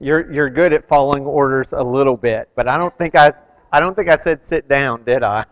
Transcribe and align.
You're 0.00 0.30
you're 0.30 0.50
good 0.50 0.72
at 0.72 0.86
following 0.88 1.24
orders 1.24 1.68
a 1.72 1.82
little 1.82 2.16
bit, 2.16 2.50
but 2.54 2.68
I 2.68 2.76
don't 2.76 2.96
think 2.98 3.16
I 3.16 3.32
I 3.72 3.80
don't 3.80 3.94
think 3.94 4.08
I 4.08 4.16
said 4.16 4.46
sit 4.46 4.68
down, 4.68 5.04
did 5.04 5.22
I? 5.22 5.44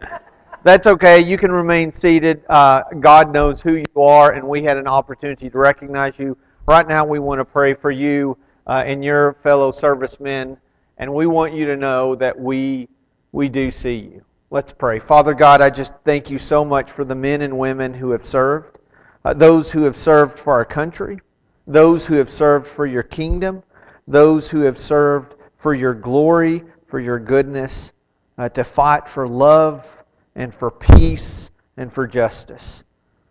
That's 0.62 0.86
okay. 0.86 1.20
You 1.20 1.36
can 1.38 1.52
remain 1.52 1.90
seated. 1.92 2.42
Uh, 2.48 2.82
God 3.00 3.32
knows 3.32 3.60
who 3.60 3.76
you 3.76 4.02
are, 4.02 4.32
and 4.32 4.46
we 4.46 4.62
had 4.62 4.76
an 4.76 4.86
opportunity 4.86 5.48
to 5.48 5.58
recognize 5.58 6.18
you. 6.18 6.36
Right 6.66 6.86
now, 6.86 7.04
we 7.04 7.18
want 7.18 7.40
to 7.40 7.44
pray 7.44 7.74
for 7.74 7.90
you 7.90 8.36
uh, 8.66 8.82
and 8.86 9.02
your 9.04 9.34
fellow 9.42 9.72
servicemen, 9.72 10.56
and 10.98 11.12
we 11.12 11.26
want 11.26 11.54
you 11.54 11.66
to 11.66 11.76
know 11.76 12.14
that 12.14 12.38
we 12.38 12.88
we 13.32 13.48
do 13.48 13.70
see 13.70 13.96
you. 13.96 14.24
Let's 14.50 14.72
pray. 14.72 14.98
Father 14.98 15.34
God, 15.34 15.60
I 15.60 15.70
just 15.70 15.92
thank 16.04 16.30
you 16.30 16.38
so 16.38 16.64
much 16.64 16.90
for 16.90 17.04
the 17.04 17.14
men 17.14 17.42
and 17.42 17.58
women 17.58 17.94
who 17.94 18.10
have 18.10 18.26
served, 18.26 18.78
uh, 19.24 19.34
those 19.34 19.70
who 19.70 19.82
have 19.82 19.96
served 19.96 20.40
for 20.40 20.52
our 20.52 20.64
country, 20.64 21.20
those 21.66 22.04
who 22.04 22.14
have 22.14 22.30
served 22.30 22.66
for 22.66 22.86
your 22.86 23.04
kingdom, 23.04 23.62
those 24.10 24.48
who 24.48 24.60
have 24.60 24.78
served 24.78 25.34
for 25.58 25.74
your 25.74 25.94
glory, 25.94 26.62
for 26.86 27.00
your 27.00 27.18
goodness, 27.18 27.92
uh, 28.38 28.48
to 28.50 28.64
fight 28.64 29.08
for 29.08 29.28
love 29.28 29.86
and 30.34 30.54
for 30.54 30.70
peace 30.70 31.50
and 31.76 31.92
for 31.92 32.06
justice. 32.06 32.82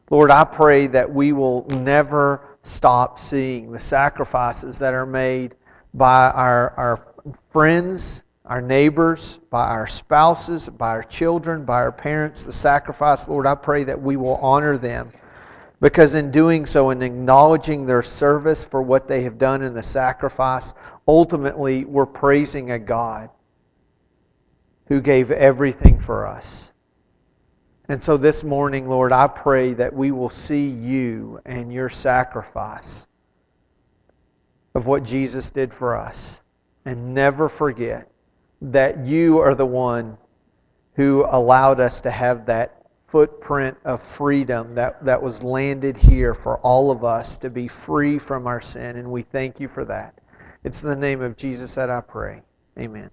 Lord, 0.10 0.32
I 0.32 0.44
pray 0.44 0.88
that 0.88 1.12
we 1.12 1.34
will 1.34 1.66
never 1.68 2.58
stop 2.64 3.20
seeing 3.20 3.72
the 3.72 3.80
sacrifices 3.80 4.80
that 4.80 4.94
are 4.94 5.06
made 5.06 5.56
by 5.94 6.32
our, 6.32 6.72
our 6.78 7.08
friends 7.52 8.24
our 8.50 8.62
neighbors, 8.62 9.40
by 9.52 9.68
our 9.68 9.86
spouses, 9.86 10.70
by 10.70 10.90
our 10.90 11.04
children, 11.04 11.64
by 11.64 11.76
our 11.76 11.92
parents, 11.92 12.46
the 12.46 12.52
sacrifice. 12.52 13.28
Lord, 13.28 13.46
I 13.46 13.54
pray 13.54 13.84
that 13.84 14.02
we 14.02 14.18
will 14.18 14.38
honor 14.38 14.76
them. 14.76 15.12
Because 15.82 16.14
in 16.14 16.32
doing 16.32 16.66
so 16.66 16.90
and 16.90 17.02
acknowledging 17.02 17.86
their 17.86 18.04
service 18.04 18.66
for 18.66 18.82
what 18.82 19.08
they 19.08 19.24
have 19.24 19.38
done 19.38 19.62
in 19.62 19.74
the 19.74 19.84
sacrifice, 19.84 20.74
ultimately 21.08 21.86
we're 21.86 22.06
praising 22.06 22.72
a 22.72 22.80
God 22.80 23.30
who 24.88 25.00
gave 25.00 25.32
everything 25.32 26.00
for 26.00 26.28
us. 26.28 26.72
And 27.88 28.02
so 28.02 28.18
this 28.18 28.44
morning, 28.44 28.90
Lord, 28.90 29.12
I 29.12 29.28
pray 29.28 29.74
that 29.76 29.94
we 29.94 30.12
will 30.12 30.30
see 30.30 30.68
you 30.68 31.40
and 31.46 31.72
your 31.72 31.90
sacrifice 31.90 33.08
of 34.76 34.86
what 34.86 35.04
Jesus 35.04 35.50
did 35.50 35.74
for 35.74 35.96
us 35.96 36.40
and 36.86 37.14
never 37.14 37.50
forget 37.50 38.12
that 38.62 39.06
you 39.06 39.40
are 39.40 39.56
the 39.56 39.66
one 39.66 40.18
who 40.96 41.26
allowed 41.30 41.80
us 41.80 42.02
to 42.02 42.12
have 42.12 42.46
that 42.46 42.79
footprint 43.12 43.78
of 43.86 44.02
freedom 44.04 44.76
that, 44.76 45.04
that 45.04 45.22
was 45.22 45.42
landed 45.42 45.98
here 45.98 46.34
for 46.34 46.58
all 46.60 46.92
of 46.92 47.04
us 47.04 47.38
to 47.38 47.50
be 47.50 47.68
free 47.68 48.20
from 48.20 48.48
our 48.48 48.62
sin, 48.62 48.98
and 48.98 49.10
we 49.10 49.24
thank 49.24 49.60
you 49.60 49.68
for 49.68 49.86
that. 49.86 50.20
It's 50.64 50.84
in 50.84 50.90
the 50.90 50.96
name 50.96 51.22
of 51.22 51.38
Jesus 51.38 51.76
that 51.76 51.90
I 51.90 52.02
pray. 52.02 52.42
Amen. 52.78 53.10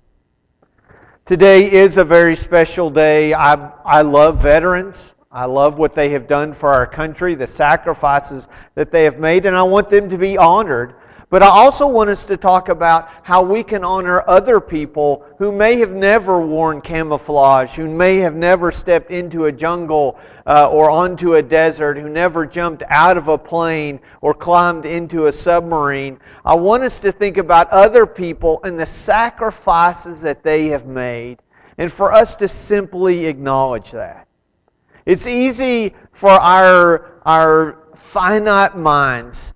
Today 1.25 1.71
is 1.71 1.97
a 1.97 2.05
very 2.05 2.37
special 2.37 2.91
day. 2.91 3.35
I, 3.35 3.55
I 3.85 4.03
love 4.03 4.41
veterans. 4.41 5.15
I 5.33 5.45
love 5.45 5.77
what 5.77 5.95
they 5.95 6.09
have 6.11 6.29
done 6.29 6.55
for 6.55 6.69
our 6.69 6.87
country, 6.87 7.35
the 7.35 7.47
sacrifices 7.47 8.47
that 8.75 8.91
they 8.91 9.05
have 9.05 9.19
made, 9.19 9.45
and 9.45 9.57
I 9.57 9.63
want 9.63 9.91
them 9.91 10.09
to 10.09 10.17
be 10.17 10.39
honored. 10.39 10.95
But 11.29 11.43
I 11.43 11.49
also 11.49 11.89
want 11.89 12.09
us 12.09 12.25
to 12.27 12.37
talk 12.37 12.69
about 12.69 13.09
how 13.25 13.43
we 13.43 13.65
can 13.65 13.83
honor 13.83 14.23
other 14.29 14.61
people 14.61 15.27
who 15.39 15.51
may 15.51 15.77
have 15.81 15.91
never 15.91 16.41
worn 16.41 16.81
camouflage, 16.81 17.75
who 17.75 17.89
may 17.89 18.19
have 18.19 18.37
never 18.37 18.71
stepped 18.71 19.11
into 19.11 19.47
a 19.47 19.53
jungle 19.53 20.21
uh, 20.47 20.69
or 20.71 20.89
onto 20.89 21.35
a 21.35 21.43
desert, 21.43 21.99
who 21.99 22.09
never 22.09 22.47
jumped 22.47 22.85
out 22.91 23.17
of 23.17 23.27
a 23.27 23.37
plane 23.37 23.99
or 24.21 24.35
climbed 24.35 24.87
into 24.87 25.27
a 25.27 25.33
submarine. 25.33 26.21
I 26.45 26.55
want 26.55 26.85
us 26.85 27.01
to 27.01 27.11
think 27.11 27.39
about 27.39 27.69
other 27.71 28.07
people 28.07 28.61
and 28.63 28.79
the 28.79 28.87
sacrifices 28.87 30.21
that 30.21 30.45
they 30.45 30.67
have 30.67 30.87
made, 30.87 31.41
and 31.79 31.93
for 31.93 32.13
us 32.13 32.37
to 32.37 32.47
simply 32.47 33.27
acknowledge 33.27 33.91
that. 33.91 34.29
It's 35.07 35.27
easy 35.27 35.93
for 36.13 36.31
our, 36.31 37.21
our 37.27 37.83
finite 38.13 38.77
minds 38.77 39.53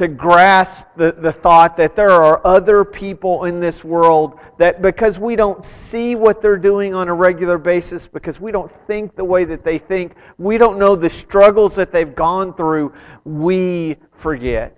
to 0.00 0.08
grasp 0.08 0.86
the, 0.96 1.12
the 1.12 1.30
thought 1.30 1.76
that 1.76 1.94
there 1.94 2.08
are 2.08 2.40
other 2.46 2.86
people 2.86 3.44
in 3.44 3.60
this 3.60 3.84
world 3.84 4.40
that 4.56 4.80
because 4.80 5.18
we 5.18 5.36
don't 5.36 5.62
see 5.62 6.14
what 6.14 6.40
they're 6.40 6.56
doing 6.56 6.94
on 6.94 7.08
a 7.08 7.12
regular 7.12 7.58
basis, 7.58 8.08
because 8.08 8.40
we 8.40 8.50
don't 8.50 8.72
think 8.86 9.14
the 9.14 9.22
way 9.22 9.44
that 9.44 9.62
they 9.62 9.76
think, 9.76 10.14
we 10.38 10.56
don't 10.56 10.78
know 10.78 10.96
the 10.96 11.10
struggles 11.10 11.74
that 11.74 11.92
they've 11.92 12.14
gone 12.14 12.54
through, 12.54 12.94
we 13.26 13.94
forget. 14.14 14.74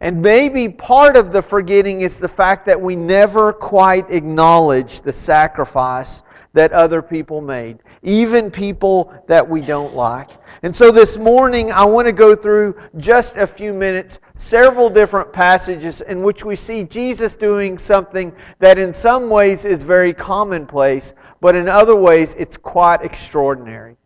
And 0.00 0.22
maybe 0.22 0.68
part 0.68 1.16
of 1.16 1.32
the 1.32 1.42
forgetting 1.42 2.02
is 2.02 2.20
the 2.20 2.28
fact 2.28 2.66
that 2.66 2.80
we 2.80 2.94
never 2.94 3.52
quite 3.52 4.08
acknowledge 4.12 5.00
the 5.00 5.12
sacrifice 5.12 6.22
that 6.52 6.70
other 6.70 7.02
people 7.02 7.40
made, 7.40 7.80
even 8.02 8.50
people 8.50 9.12
that 9.26 9.48
we 9.48 9.60
don't 9.60 9.94
like. 9.94 10.30
And 10.62 10.74
so 10.74 10.90
this 10.90 11.18
morning, 11.18 11.70
I 11.72 11.84
want 11.84 12.06
to 12.06 12.12
go 12.12 12.34
through 12.34 12.80
just 12.96 13.36
a 13.36 13.46
few 13.46 13.72
minutes, 13.72 14.18
several 14.36 14.88
different 14.88 15.32
passages 15.32 16.00
in 16.00 16.22
which 16.22 16.44
we 16.44 16.56
see 16.56 16.84
Jesus 16.84 17.34
doing 17.34 17.78
something 17.78 18.32
that 18.58 18.78
in 18.78 18.92
some 18.92 19.28
ways 19.28 19.64
is 19.64 19.82
very 19.82 20.12
commonplace, 20.12 21.14
but 21.40 21.54
in 21.54 21.68
other 21.68 21.96
ways 21.96 22.34
it's 22.38 22.56
quite 22.56 23.02
extraordinary. 23.02 23.96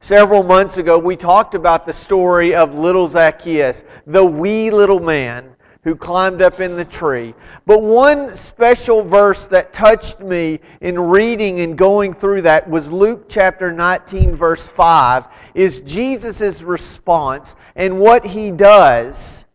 Several 0.00 0.44
months 0.44 0.76
ago, 0.76 0.96
we 0.96 1.16
talked 1.16 1.54
about 1.54 1.84
the 1.84 1.92
story 1.92 2.54
of 2.54 2.74
little 2.74 3.08
Zacchaeus, 3.08 3.82
the 4.06 4.24
wee 4.24 4.70
little 4.70 5.00
man 5.00 5.56
who 5.88 5.96
climbed 5.96 6.42
up 6.42 6.60
in 6.60 6.76
the 6.76 6.84
tree. 6.84 7.34
But 7.64 7.82
one 7.82 8.34
special 8.34 9.02
verse 9.02 9.46
that 9.46 9.72
touched 9.72 10.20
me 10.20 10.60
in 10.82 11.00
reading 11.00 11.60
and 11.60 11.78
going 11.78 12.12
through 12.12 12.42
that 12.42 12.68
was 12.68 12.92
Luke 12.92 13.24
chapter 13.26 13.72
19, 13.72 14.36
verse 14.36 14.68
5 14.68 15.24
is 15.54 15.80
Jesus' 15.80 16.60
response 16.60 17.54
and 17.74 17.98
what 17.98 18.26
he 18.26 18.50
does 18.50 19.46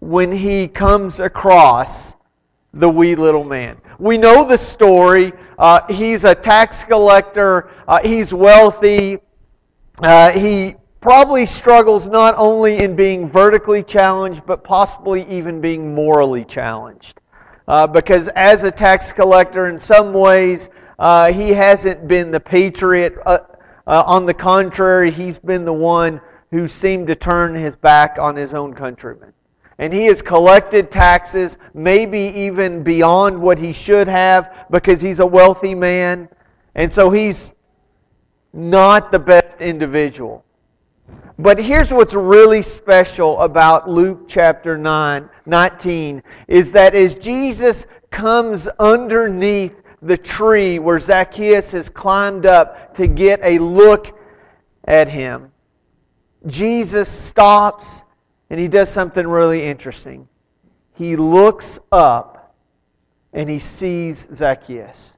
when 0.00 0.32
he 0.32 0.66
comes 0.66 1.20
across 1.20 2.16
the 2.72 2.88
wee 2.88 3.14
little 3.14 3.44
man. 3.44 3.76
We 3.98 4.16
know 4.16 4.46
the 4.46 4.56
story. 4.56 5.34
Uh, 5.58 5.80
he's 5.92 6.24
a 6.24 6.34
tax 6.34 6.84
collector, 6.84 7.68
uh, 7.86 8.00
he's 8.02 8.32
wealthy. 8.32 9.18
Uh, 10.02 10.32
he 10.32 10.74
probably 11.04 11.44
struggles 11.44 12.08
not 12.08 12.34
only 12.38 12.78
in 12.78 12.96
being 12.96 13.28
vertically 13.28 13.82
challenged, 13.82 14.40
but 14.46 14.64
possibly 14.64 15.28
even 15.28 15.60
being 15.60 15.94
morally 15.94 16.46
challenged. 16.46 17.20
Uh, 17.68 17.86
because 17.86 18.28
as 18.28 18.64
a 18.64 18.70
tax 18.70 19.12
collector, 19.12 19.68
in 19.68 19.78
some 19.78 20.14
ways, 20.14 20.70
uh, 20.98 21.30
he 21.30 21.50
hasn't 21.50 22.08
been 22.08 22.30
the 22.30 22.40
patriot 22.40 23.14
uh, 23.26 23.36
uh, 23.86 24.02
on 24.06 24.24
the 24.24 24.32
contrary, 24.32 25.10
he's 25.10 25.36
been 25.36 25.66
the 25.66 25.72
one 25.72 26.18
who 26.50 26.66
seemed 26.66 27.06
to 27.06 27.14
turn 27.14 27.54
his 27.54 27.76
back 27.76 28.16
on 28.18 28.34
his 28.34 28.54
own 28.54 28.72
countrymen. 28.72 29.30
And 29.76 29.92
he 29.92 30.06
has 30.06 30.22
collected 30.22 30.90
taxes, 30.90 31.58
maybe 31.74 32.32
even 32.34 32.82
beyond 32.82 33.38
what 33.38 33.58
he 33.58 33.74
should 33.74 34.08
have, 34.08 34.54
because 34.70 35.02
he's 35.02 35.20
a 35.20 35.26
wealthy 35.26 35.74
man. 35.74 36.30
And 36.76 36.90
so 36.90 37.10
he's 37.10 37.54
not 38.54 39.12
the 39.12 39.18
best 39.18 39.58
individual. 39.60 40.42
But 41.38 41.58
here's 41.58 41.92
what's 41.92 42.14
really 42.14 42.62
special 42.62 43.40
about 43.40 43.90
Luke 43.90 44.28
chapter 44.28 44.78
9, 44.78 45.28
19 45.46 46.22
is 46.46 46.70
that 46.72 46.94
as 46.94 47.16
Jesus 47.16 47.86
comes 48.10 48.68
underneath 48.78 49.82
the 50.00 50.16
tree 50.16 50.78
where 50.78 51.00
Zacchaeus 51.00 51.72
has 51.72 51.88
climbed 51.88 52.46
up 52.46 52.94
to 52.96 53.08
get 53.08 53.40
a 53.42 53.58
look 53.58 54.16
at 54.84 55.08
him, 55.08 55.50
Jesus 56.46 57.08
stops 57.08 58.04
and 58.50 58.60
he 58.60 58.68
does 58.68 58.88
something 58.88 59.26
really 59.26 59.62
interesting. 59.62 60.28
He 60.94 61.16
looks 61.16 61.80
up 61.90 62.54
and 63.32 63.50
he 63.50 63.58
sees 63.58 64.28
Zacchaeus. 64.32 65.13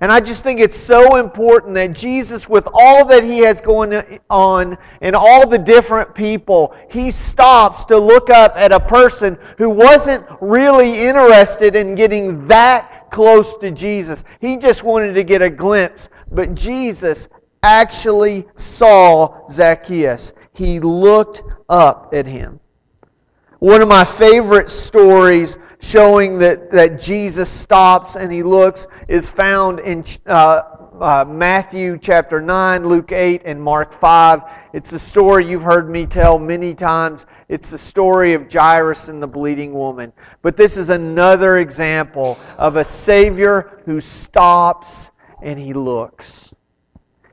And 0.00 0.12
I 0.12 0.20
just 0.20 0.44
think 0.44 0.60
it's 0.60 0.78
so 0.78 1.16
important 1.16 1.74
that 1.74 1.92
Jesus, 1.92 2.48
with 2.48 2.68
all 2.72 3.04
that 3.06 3.24
he 3.24 3.38
has 3.40 3.60
going 3.60 4.20
on 4.30 4.78
and 5.00 5.16
all 5.16 5.48
the 5.48 5.58
different 5.58 6.14
people, 6.14 6.74
he 6.88 7.10
stops 7.10 7.84
to 7.86 7.98
look 7.98 8.30
up 8.30 8.52
at 8.54 8.70
a 8.70 8.78
person 8.78 9.36
who 9.56 9.68
wasn't 9.70 10.24
really 10.40 11.06
interested 11.06 11.74
in 11.74 11.96
getting 11.96 12.46
that 12.46 13.10
close 13.10 13.56
to 13.56 13.72
Jesus. 13.72 14.22
He 14.40 14.56
just 14.56 14.84
wanted 14.84 15.14
to 15.14 15.24
get 15.24 15.42
a 15.42 15.50
glimpse. 15.50 16.08
But 16.30 16.54
Jesus 16.54 17.28
actually 17.64 18.46
saw 18.56 19.48
Zacchaeus. 19.48 20.32
He 20.52 20.78
looked 20.78 21.42
up 21.68 22.10
at 22.12 22.26
him. 22.26 22.60
One 23.58 23.82
of 23.82 23.88
my 23.88 24.04
favorite 24.04 24.70
stories 24.70 25.58
showing 25.80 26.38
that, 26.38 26.70
that 26.72 27.00
Jesus 27.00 27.48
stops 27.48 28.16
and 28.16 28.32
he 28.32 28.42
looks 28.42 28.86
is 29.08 29.28
found 29.28 29.80
in 29.80 30.04
uh, 30.26 30.62
uh, 31.00 31.24
Matthew 31.26 31.98
chapter 31.98 32.40
9, 32.40 32.84
Luke 32.84 33.12
8, 33.12 33.42
and 33.44 33.62
Mark 33.62 33.98
5. 34.00 34.42
It's 34.72 34.92
a 34.92 34.98
story 34.98 35.46
you've 35.46 35.62
heard 35.62 35.88
me 35.88 36.06
tell 36.06 36.38
many 36.38 36.74
times. 36.74 37.26
It's 37.48 37.70
the 37.70 37.78
story 37.78 38.34
of 38.34 38.52
Jairus 38.52 39.08
and 39.08 39.22
the 39.22 39.26
bleeding 39.26 39.72
woman. 39.72 40.12
But 40.42 40.56
this 40.56 40.76
is 40.76 40.90
another 40.90 41.58
example 41.58 42.38
of 42.58 42.76
a 42.76 42.84
Savior 42.84 43.80
who 43.86 44.00
stops 44.00 45.10
and 45.42 45.58
he 45.58 45.72
looks. 45.72 46.52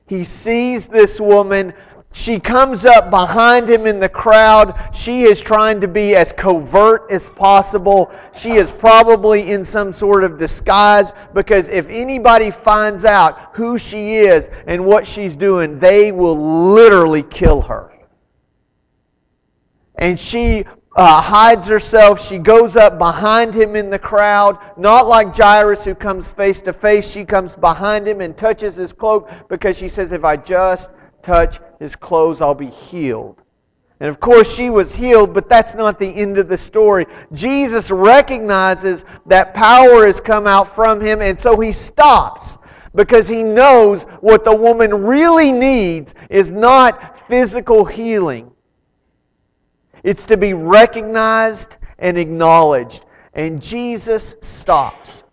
He 0.07 0.23
sees 0.23 0.87
this 0.87 1.19
woman 1.19 1.73
she 2.15 2.39
comes 2.39 2.85
up 2.85 3.11
behind 3.11 3.67
him 3.67 3.85
in 3.85 3.99
the 3.99 4.07
crowd. 4.07 4.89
She 4.95 5.23
is 5.23 5.41
trying 5.41 5.81
to 5.81 5.87
be 5.89 6.15
as 6.15 6.31
covert 6.31 7.11
as 7.11 7.29
possible. 7.29 8.09
She 8.33 8.53
is 8.53 8.71
probably 8.71 9.51
in 9.51 9.65
some 9.65 9.91
sort 9.91 10.23
of 10.23 10.37
disguise 10.37 11.11
because 11.33 11.67
if 11.67 11.85
anybody 11.89 12.51
finds 12.51 13.03
out 13.03 13.53
who 13.53 13.77
she 13.77 14.15
is 14.15 14.49
and 14.65 14.85
what 14.85 15.05
she's 15.05 15.35
doing, 15.35 15.77
they 15.77 16.13
will 16.13 16.71
literally 16.71 17.23
kill 17.23 17.61
her. 17.63 17.91
And 19.95 20.17
she 20.17 20.63
uh, 20.95 21.21
hides 21.21 21.67
herself. 21.67 22.25
She 22.25 22.37
goes 22.37 22.77
up 22.77 22.97
behind 22.97 23.53
him 23.53 23.75
in 23.75 23.89
the 23.89 23.99
crowd, 23.99 24.57
not 24.77 25.07
like 25.07 25.35
Jairus 25.35 25.83
who 25.83 25.93
comes 25.93 26.29
face 26.29 26.61
to 26.61 26.71
face. 26.71 27.11
She 27.11 27.25
comes 27.25 27.57
behind 27.57 28.07
him 28.07 28.21
and 28.21 28.37
touches 28.37 28.77
his 28.77 28.93
cloak 28.93 29.29
because 29.49 29.77
she 29.77 29.89
says, 29.89 30.13
If 30.13 30.23
I 30.23 30.37
just 30.37 30.89
touch 31.25 31.59
his 31.79 31.95
clothes, 31.95 32.41
I'll 32.41 32.55
be 32.55 32.69
healed. 32.69 33.41
And 33.99 34.09
of 34.09 34.19
course, 34.19 34.53
she 34.53 34.69
was 34.69 34.93
healed, 34.93 35.33
but 35.33 35.49
that's 35.49 35.73
not 35.73 35.97
the 35.97 36.13
end 36.15 36.37
of 36.37 36.49
the 36.49 36.57
story. 36.57 37.05
Jesus 37.31 37.89
recognizes 37.89 39.05
that 39.25 39.53
power 39.53 40.05
has 40.05 40.19
come 40.19 40.47
out 40.47 40.75
from 40.75 41.01
him, 41.01 41.21
and 41.21 41.39
so 41.39 41.59
he 41.59 41.71
stops 41.71 42.59
because 42.93 43.27
he 43.27 43.43
knows 43.43 44.03
what 44.21 44.43
the 44.43 44.55
woman 44.55 45.03
really 45.03 45.51
needs 45.51 46.13
is 46.29 46.51
not 46.51 47.27
physical 47.27 47.85
healing, 47.85 48.51
it's 50.03 50.25
to 50.25 50.37
be 50.37 50.53
recognized 50.53 51.75
and 51.99 52.17
acknowledged. 52.17 53.05
And 53.33 53.61
Jesus 53.61 54.35
stops. 54.41 55.23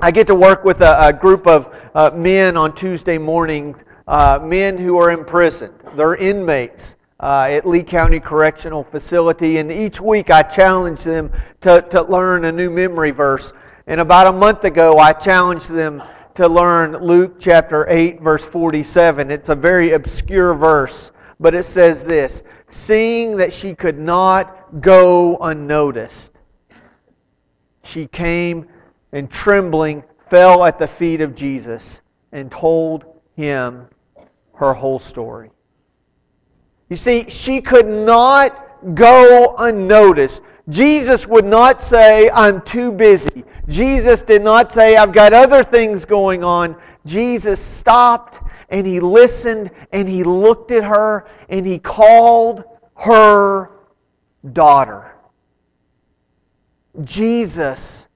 I 0.00 0.10
get 0.10 0.26
to 0.28 0.34
work 0.34 0.64
with 0.64 0.82
a, 0.82 1.08
a 1.08 1.12
group 1.12 1.46
of 1.46 1.74
uh, 1.94 2.10
men 2.14 2.56
on 2.56 2.74
Tuesday 2.74 3.18
mornings 3.18 3.82
uh, 4.08 4.40
men 4.42 4.78
who 4.78 4.98
are 4.98 5.10
imprisoned. 5.10 5.74
They're 5.94 6.16
inmates 6.16 6.96
uh, 7.20 7.48
at 7.50 7.66
Lee 7.66 7.82
County 7.82 8.18
Correctional 8.18 8.82
Facility, 8.82 9.58
and 9.58 9.70
each 9.70 10.00
week 10.00 10.30
I 10.30 10.42
challenge 10.42 11.04
them 11.04 11.30
to, 11.60 11.82
to 11.90 12.02
learn 12.02 12.46
a 12.46 12.52
new 12.52 12.70
memory 12.70 13.10
verse. 13.10 13.52
And 13.86 14.00
about 14.00 14.26
a 14.26 14.32
month 14.32 14.64
ago, 14.64 14.96
I 14.96 15.12
challenged 15.12 15.70
them 15.70 16.02
to 16.36 16.48
learn 16.48 16.92
Luke 17.02 17.36
chapter 17.38 17.86
8, 17.88 18.22
verse 18.22 18.44
47. 18.44 19.30
It's 19.30 19.50
a 19.50 19.54
very 19.54 19.92
obscure 19.92 20.54
verse, 20.54 21.10
but 21.38 21.54
it 21.54 21.64
says 21.64 22.02
this 22.02 22.42
Seeing 22.70 23.36
that 23.36 23.52
she 23.52 23.74
could 23.74 23.98
not 23.98 24.80
go 24.80 25.36
unnoticed, 25.38 26.32
she 27.82 28.06
came 28.06 28.66
and 29.12 29.30
trembling 29.30 30.02
fell 30.30 30.64
at 30.64 30.78
the 30.78 30.88
feet 30.88 31.20
of 31.20 31.34
Jesus 31.34 32.00
and 32.32 32.50
told 32.50 33.04
him 33.36 33.86
her 34.58 34.74
whole 34.74 34.98
story. 34.98 35.50
You 36.88 36.96
see, 36.96 37.28
she 37.28 37.60
could 37.60 37.86
not 37.86 38.94
go 38.94 39.54
unnoticed. 39.58 40.42
Jesus 40.68 41.26
would 41.26 41.44
not 41.44 41.80
say, 41.80 42.28
I'm 42.30 42.60
too 42.62 42.90
busy. 42.90 43.44
Jesus 43.68 44.22
did 44.22 44.42
not 44.42 44.72
say, 44.72 44.96
I've 44.96 45.12
got 45.12 45.32
other 45.32 45.62
things 45.62 46.04
going 46.04 46.42
on. 46.42 46.76
Jesus 47.06 47.60
stopped 47.60 48.40
and 48.68 48.86
he 48.86 49.00
listened 49.00 49.70
and 49.92 50.08
he 50.08 50.24
looked 50.24 50.72
at 50.72 50.82
her 50.84 51.26
and 51.48 51.64
he 51.64 51.78
called 51.78 52.64
her 52.96 53.70
daughter. 54.52 55.14
Jesus 57.04 58.08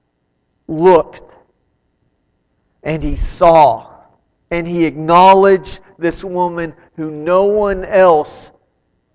looked 0.67 1.21
and 2.83 3.01
he 3.01 3.15
saw 3.15 3.93
and 4.51 4.67
he 4.67 4.85
acknowledged 4.85 5.79
this 6.03 6.23
woman 6.23 6.75
who 6.95 7.09
no 7.09 7.45
one 7.45 7.85
else 7.85 8.51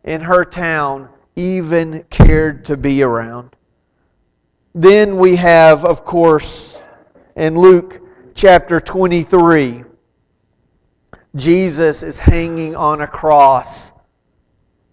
in 0.05 0.21
her 0.21 0.45
town 0.45 1.09
even 1.37 2.03
cared 2.11 2.65
to 2.65 2.77
be 2.77 3.03
around. 3.03 3.55
Then 4.75 5.17
we 5.17 5.37
have, 5.37 5.85
of 5.85 6.05
course, 6.05 6.79
in 7.37 7.57
Luke 7.57 8.01
chapter 8.35 8.81
23, 8.81 9.85
Jesus 11.37 12.03
is 12.03 12.19
hanging 12.19 12.75
on 12.75 13.03
a 13.03 13.07
cross, 13.07 13.93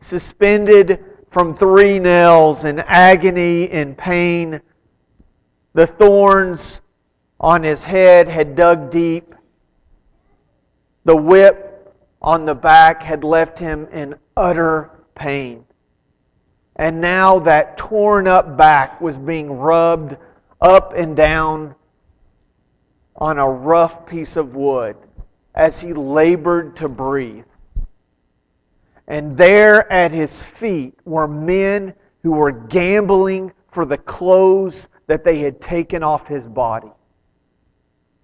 suspended 0.02 1.04
from 1.32 1.56
three 1.56 1.98
nails 1.98 2.66
in 2.66 2.80
agony 2.80 3.70
and 3.72 3.98
pain. 3.98 4.62
The 5.74 5.88
thorns 5.88 6.82
on 7.40 7.64
his 7.64 7.84
head 7.84 8.28
had 8.28 8.56
dug 8.56 8.92
deep. 8.92 9.34
The 11.06 11.16
whip 11.16 11.65
on 12.26 12.44
the 12.44 12.56
back 12.56 13.04
had 13.04 13.24
left 13.24 13.60
him 13.60 13.88
in 13.94 14.16
utter 14.36 14.90
pain. 15.14 15.64
And 16.78 17.00
now 17.00 17.38
that 17.40 17.78
torn 17.78 18.28
up 18.28 18.58
back 18.58 19.00
was 19.00 19.20
being 19.20 19.52
rubbed 19.52 20.18
up 20.60 20.94
and 20.98 21.16
down 21.16 21.76
on 23.18 23.38
a 23.38 23.48
rough 23.48 24.08
piece 24.08 24.38
of 24.38 24.56
wood 24.56 24.98
as 25.54 25.80
he 25.80 25.94
labored 25.94 26.76
to 26.78 26.90
breathe. 26.90 27.46
And 29.08 29.38
there 29.38 29.90
at 29.94 30.12
his 30.12 30.44
feet 30.44 30.98
were 31.06 31.28
men 31.28 31.94
who 32.24 32.32
were 32.32 32.52
gambling 32.52 33.54
for 33.72 33.86
the 33.86 34.00
clothes 34.00 34.88
that 35.06 35.24
they 35.24 35.38
had 35.38 35.62
taken 35.62 36.02
off 36.02 36.28
his 36.28 36.48
body. 36.48 36.92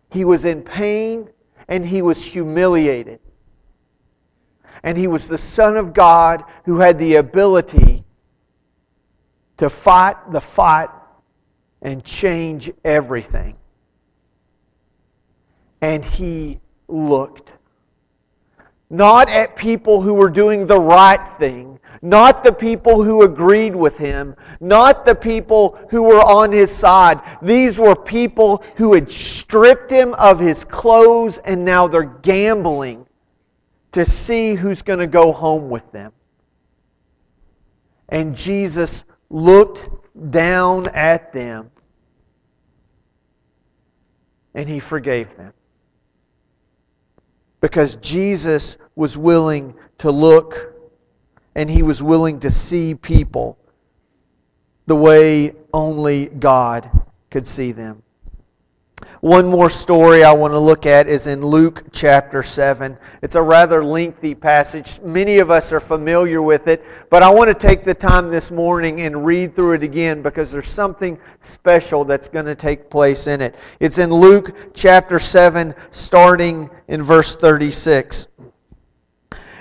He 0.09 0.25
was 0.25 0.43
in 0.45 0.63
pain 0.63 1.29
and 1.67 1.85
he 1.85 2.01
was 2.01 2.19
humiliated. 2.19 3.19
And 4.83 4.97
he 4.97 5.07
was 5.07 5.27
the 5.27 5.37
Son 5.37 5.77
of 5.77 5.93
God 5.93 6.43
who 6.65 6.79
had 6.79 6.97
the 6.97 7.15
ability 7.15 8.03
to 9.57 9.69
fight 9.69 10.15
the 10.31 10.41
fight 10.41 10.89
and 11.83 12.03
change 12.03 12.71
everything. 12.83 13.55
And 15.81 16.03
he 16.03 16.59
looked. 16.87 17.49
Not 18.89 19.29
at 19.29 19.55
people 19.55 20.01
who 20.01 20.13
were 20.13 20.29
doing 20.29 20.67
the 20.67 20.79
right 20.79 21.21
thing, 21.39 21.79
not 22.01 22.43
the 22.43 22.51
people 22.51 23.03
who 23.03 23.23
agreed 23.23 23.75
with 23.75 23.95
him, 23.95 24.35
not 24.59 25.05
the 25.05 25.15
people 25.15 25.79
who 25.89 26.03
were 26.03 26.21
on 26.21 26.51
his 26.51 26.71
side. 26.71 27.21
These 27.41 27.79
were 27.79 27.95
people 27.95 28.63
who 28.75 28.93
had 28.93 29.11
stripped 29.11 29.91
him 29.91 30.13
of 30.15 30.39
his 30.39 30.63
clothes 30.63 31.37
and 31.45 31.63
now 31.63 31.87
they're 31.87 32.03
gambling 32.03 33.05
to 33.91 34.05
see 34.05 34.55
who's 34.55 34.81
going 34.81 34.99
to 34.99 35.07
go 35.07 35.31
home 35.31 35.69
with 35.69 35.89
them. 35.91 36.11
And 38.09 38.35
Jesus 38.35 39.03
looked 39.29 39.89
down 40.31 40.87
at 40.89 41.33
them 41.33 41.71
and 44.53 44.69
he 44.69 44.79
forgave 44.79 45.35
them. 45.37 45.53
Because 47.61 47.95
Jesus 47.97 48.77
was 48.95 49.17
willing 49.17 49.73
to 49.99 50.11
look 50.11 50.73
and 51.55 51.69
he 51.69 51.83
was 51.83 52.01
willing 52.01 52.39
to 52.39 52.51
see 52.51 52.95
people 52.95 53.57
the 54.87 54.95
way 54.95 55.53
only 55.73 56.25
God 56.27 56.89
could 57.29 57.47
see 57.47 57.71
them. 57.71 58.01
One 59.21 59.47
more 59.47 59.69
story 59.69 60.23
I 60.23 60.33
want 60.33 60.51
to 60.53 60.59
look 60.59 60.85
at 60.85 61.07
is 61.07 61.27
in 61.27 61.41
Luke 61.41 61.83
chapter 61.91 62.41
7. 62.41 62.97
It's 63.21 63.35
a 63.35 63.41
rather 63.41 63.85
lengthy 63.85 64.33
passage. 64.33 64.99
Many 65.01 65.37
of 65.37 65.51
us 65.51 65.71
are 65.71 65.79
familiar 65.79 66.41
with 66.41 66.67
it, 66.67 66.83
but 67.11 67.21
I 67.21 67.29
want 67.29 67.47
to 67.49 67.53
take 67.53 67.85
the 67.85 67.93
time 67.93 68.31
this 68.31 68.49
morning 68.49 69.01
and 69.01 69.23
read 69.23 69.55
through 69.55 69.73
it 69.73 69.83
again 69.83 70.23
because 70.23 70.51
there's 70.51 70.67
something 70.67 71.19
special 71.41 72.03
that's 72.03 72.27
going 72.27 72.45
to 72.45 72.55
take 72.55 72.89
place 72.89 73.27
in 73.27 73.41
it. 73.41 73.55
It's 73.79 73.99
in 73.99 74.09
Luke 74.09 74.55
chapter 74.73 75.19
7, 75.19 75.75
starting 75.91 76.67
in 76.87 77.03
verse 77.03 77.35
36. 77.35 78.27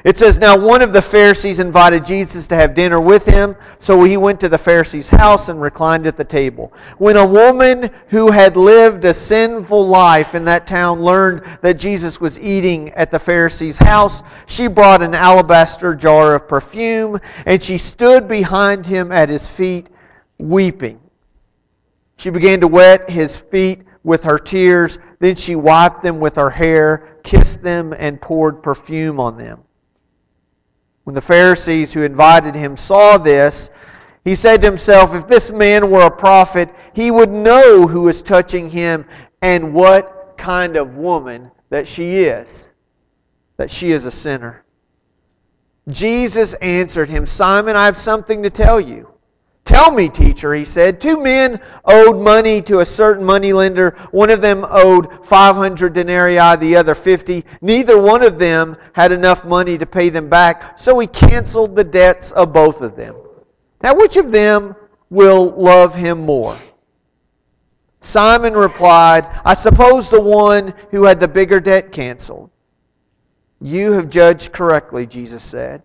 It 0.02 0.16
says, 0.16 0.38
Now 0.38 0.59
one 0.59 0.80
of 0.80 0.92
the 0.95 1.02
Pharisees 1.02 1.59
invited 1.59 2.04
Jesus 2.04 2.47
to 2.47 2.57
have 2.57 2.75
dinner 2.75 3.00
with 3.00 3.25
him, 3.25 3.54
so 3.78 4.02
he 4.02 4.16
went 4.16 4.40
to 4.40 4.49
the 4.49 4.57
Pharisee's 4.57 5.09
house 5.09 5.50
and 5.50 5.61
reclined 5.61 6.07
at 6.07 6.16
the 6.16 6.25
table. 6.25 6.73
When 6.97 7.16
a 7.16 7.26
woman 7.26 7.90
who 8.09 8.30
had 8.30 8.57
lived 8.57 9.04
a 9.04 9.12
sinful 9.12 9.87
life 9.87 10.35
in 10.35 10.45
that 10.47 10.66
town 10.66 11.02
learned 11.02 11.42
that 11.61 11.78
Jesus 11.78 12.19
was 12.19 12.40
eating 12.40 12.90
at 12.92 13.11
the 13.11 13.19
Pharisee's 13.19 13.76
house, 13.76 14.23
she 14.47 14.69
brought 14.69 15.02
an 15.02 15.14
alabaster 15.14 15.95
jar 15.95 16.35
of 16.35 16.49
perfume, 16.49 17.21
and 17.45 17.62
she 17.62 17.76
stood 17.76 18.26
behind 18.26 18.87
him 18.87 19.12
at 19.12 19.28
his 19.28 19.47
feet, 19.47 19.88
weeping. 20.38 20.99
She 22.16 22.30
began 22.30 22.61
to 22.61 22.69
wet 22.69 23.11
his 23.11 23.38
feet 23.38 23.83
with 24.02 24.23
her 24.23 24.38
tears, 24.38 24.99
then 25.19 25.37
she 25.37 25.57
wiped 25.57 26.02
them 26.02 26.21
with 26.21 26.37
her 26.37 26.49
hair, 26.49 27.19
kissed 27.23 27.62
them, 27.62 27.95
and 27.99 28.19
poured 28.19 28.62
perfume 28.62 29.21
on 29.21 29.37
them. 29.37 29.62
When 31.11 31.17
the 31.17 31.23
Pharisees 31.23 31.93
who 31.93 32.02
invited 32.02 32.55
him 32.55 32.76
saw 32.76 33.19
this, 33.19 33.69
He 34.25 34.37
said 34.37 34.61
to 34.61 34.69
himself, 34.69 35.12
If 35.12 35.26
this 35.26 35.50
man 35.50 35.90
were 35.90 36.07
a 36.07 36.11
prophet, 36.11 36.73
he 36.93 37.11
would 37.11 37.33
know 37.33 37.88
who 37.88 38.07
is 38.07 38.23
touching 38.23 38.71
him 38.71 39.05
and 39.43 39.75
what 39.75 40.37
kind 40.38 40.76
of 40.76 40.95
woman 40.95 41.50
that 41.69 41.88
she 41.88 42.19
is, 42.19 42.69
that 43.57 43.73
she 43.73 43.90
is 43.90 44.05
a 44.05 44.11
sinner. 44.12 44.64
Jesus 45.88 46.55
answered 46.55 47.11
him, 47.11 47.26
Simon, 47.26 47.75
I 47.75 47.87
have 47.87 47.99
something 47.99 48.45
to 48.45 48.50
tell 48.50 48.81
you. 48.81 49.10
Tell 49.71 49.93
me, 49.93 50.09
teacher, 50.09 50.53
he 50.53 50.65
said. 50.65 51.00
Two 51.00 51.23
men 51.23 51.61
owed 51.85 52.21
money 52.21 52.61
to 52.62 52.81
a 52.81 52.85
certain 52.85 53.25
moneylender. 53.25 53.97
One 54.11 54.29
of 54.29 54.43
them 54.43 54.67
owed 54.69 55.25
500 55.29 55.93
denarii, 55.93 56.57
the 56.57 56.75
other 56.75 56.97
50. 56.97 57.45
Neither 57.61 58.03
one 58.03 58.25
of 58.25 58.41
them 58.41 58.77
had 58.95 59.12
enough 59.12 59.45
money 59.45 59.79
to 59.79 59.87
pay 59.87 60.09
them 60.09 60.29
back, 60.29 60.77
so 60.77 60.99
he 60.99 61.07
canceled 61.07 61.77
the 61.77 61.85
debts 61.85 62.33
of 62.33 62.53
both 62.53 62.81
of 62.81 62.97
them. 62.97 63.15
Now, 63.81 63.95
which 63.95 64.17
of 64.17 64.33
them 64.33 64.75
will 65.09 65.55
love 65.57 65.95
him 65.95 66.27
more? 66.27 66.59
Simon 68.00 68.55
replied, 68.55 69.25
I 69.45 69.55
suppose 69.55 70.11
the 70.11 70.21
one 70.21 70.75
who 70.91 71.05
had 71.05 71.21
the 71.21 71.29
bigger 71.29 71.61
debt 71.61 71.93
canceled. 71.93 72.50
You 73.61 73.93
have 73.93 74.11
judged 74.11 74.50
correctly, 74.50 75.07
Jesus 75.07 75.45
said. 75.45 75.85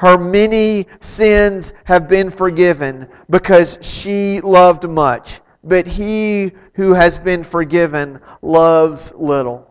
her 0.00 0.16
many 0.16 0.86
sins 1.00 1.74
have 1.84 2.08
been 2.08 2.30
forgiven 2.30 3.06
because 3.28 3.76
she 3.82 4.40
loved 4.40 4.88
much. 4.88 5.42
But 5.62 5.86
he 5.86 6.52
who 6.72 6.94
has 6.94 7.18
been 7.18 7.44
forgiven 7.44 8.18
loves 8.40 9.12
little. 9.14 9.68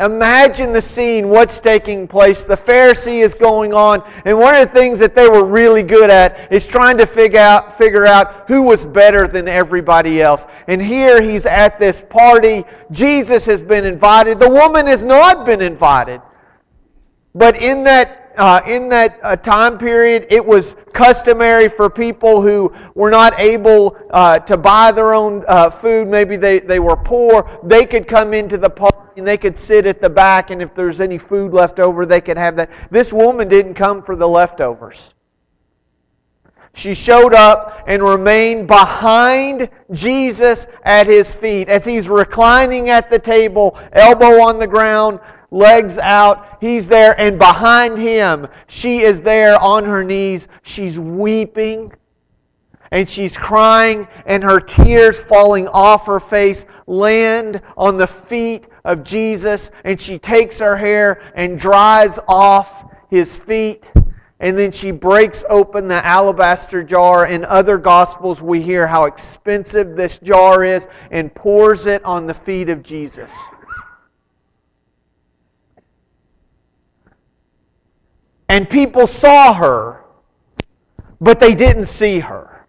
Imagine 0.00 0.72
the 0.72 0.80
scene, 0.80 1.28
what's 1.28 1.60
taking 1.60 2.08
place. 2.08 2.44
The 2.44 2.56
Pharisee 2.56 3.22
is 3.22 3.34
going 3.34 3.74
on, 3.74 4.02
and 4.24 4.38
one 4.38 4.54
of 4.54 4.66
the 4.66 4.74
things 4.74 4.98
that 5.00 5.14
they 5.14 5.28
were 5.28 5.44
really 5.44 5.82
good 5.82 6.08
at 6.08 6.50
is 6.50 6.66
trying 6.66 6.96
to 6.96 7.04
figure 7.06 7.38
out, 7.38 7.76
figure 7.76 8.06
out 8.06 8.48
who 8.48 8.62
was 8.62 8.86
better 8.86 9.28
than 9.28 9.46
everybody 9.46 10.22
else. 10.22 10.46
And 10.68 10.80
here 10.80 11.20
he's 11.20 11.44
at 11.44 11.78
this 11.78 12.02
party. 12.08 12.64
Jesus 12.92 13.44
has 13.44 13.60
been 13.60 13.84
invited. 13.84 14.40
The 14.40 14.48
woman 14.48 14.86
has 14.86 15.04
not 15.04 15.44
been 15.44 15.60
invited. 15.60 16.22
But 17.34 17.62
in 17.62 17.84
that 17.84 18.25
uh, 18.36 18.60
in 18.66 18.88
that 18.90 19.18
uh, 19.22 19.36
time 19.36 19.78
period, 19.78 20.26
it 20.30 20.44
was 20.44 20.76
customary 20.92 21.68
for 21.68 21.88
people 21.90 22.40
who 22.40 22.72
were 22.94 23.10
not 23.10 23.38
able 23.38 23.96
uh, 24.10 24.38
to 24.40 24.56
buy 24.56 24.92
their 24.92 25.14
own 25.14 25.44
uh, 25.48 25.70
food. 25.70 26.08
Maybe 26.08 26.36
they, 26.36 26.60
they 26.60 26.78
were 26.78 26.96
poor. 26.96 27.60
They 27.64 27.86
could 27.86 28.06
come 28.06 28.34
into 28.34 28.58
the 28.58 28.70
party 28.70 28.96
and 29.16 29.26
they 29.26 29.38
could 29.38 29.58
sit 29.58 29.86
at 29.86 30.02
the 30.02 30.10
back, 30.10 30.50
and 30.50 30.60
if 30.60 30.74
there's 30.74 31.00
any 31.00 31.18
food 31.18 31.54
left 31.54 31.78
over, 31.78 32.04
they 32.04 32.20
could 32.20 32.36
have 32.36 32.56
that. 32.56 32.70
This 32.90 33.12
woman 33.12 33.48
didn't 33.48 33.74
come 33.74 34.02
for 34.02 34.14
the 34.14 34.28
leftovers. 34.28 35.10
She 36.76 36.92
showed 36.92 37.32
up 37.32 37.84
and 37.86 38.02
remained 38.02 38.66
behind 38.66 39.70
Jesus 39.92 40.66
at 40.84 41.06
his 41.06 41.32
feet 41.32 41.70
as 41.70 41.86
he's 41.86 42.06
reclining 42.06 42.90
at 42.90 43.10
the 43.10 43.18
table, 43.18 43.78
elbow 43.92 44.42
on 44.42 44.58
the 44.58 44.66
ground, 44.66 45.18
legs 45.50 45.98
out. 45.98 46.58
He's 46.60 46.86
there, 46.86 47.18
and 47.20 47.38
behind 47.38 47.98
him, 47.98 48.46
she 48.66 49.00
is 49.00 49.20
there 49.20 49.60
on 49.60 49.84
her 49.84 50.04
knees. 50.04 50.48
She's 50.62 50.98
weeping 50.98 51.92
and 52.92 53.08
she's 53.08 53.36
crying, 53.36 54.06
and 54.26 54.42
her 54.42 54.60
tears 54.60 55.20
falling 55.20 55.68
off 55.68 56.06
her 56.06 56.20
face 56.20 56.66
land 56.86 57.60
on 57.76 57.96
the 57.96 58.06
feet 58.06 58.66
of 58.84 59.02
Jesus, 59.02 59.70
and 59.84 60.00
she 60.00 60.18
takes 60.18 60.58
her 60.60 60.76
hair 60.76 61.32
and 61.34 61.58
dries 61.58 62.18
off 62.28 62.70
his 63.10 63.34
feet. 63.34 63.84
And 64.38 64.56
then 64.56 64.70
she 64.70 64.90
breaks 64.90 65.44
open 65.48 65.88
the 65.88 66.04
alabaster 66.04 66.84
jar. 66.84 67.26
In 67.26 67.44
other 67.46 67.78
Gospels, 67.78 68.42
we 68.42 68.60
hear 68.60 68.86
how 68.86 69.06
expensive 69.06 69.96
this 69.96 70.18
jar 70.18 70.62
is 70.62 70.88
and 71.10 71.34
pours 71.34 71.86
it 71.86 72.04
on 72.04 72.26
the 72.26 72.34
feet 72.34 72.68
of 72.68 72.82
Jesus. 72.82 73.34
And 78.56 78.70
people 78.70 79.06
saw 79.06 79.52
her, 79.52 80.02
but 81.20 81.38
they 81.38 81.54
didn't 81.54 81.84
see 81.84 82.20
her. 82.20 82.66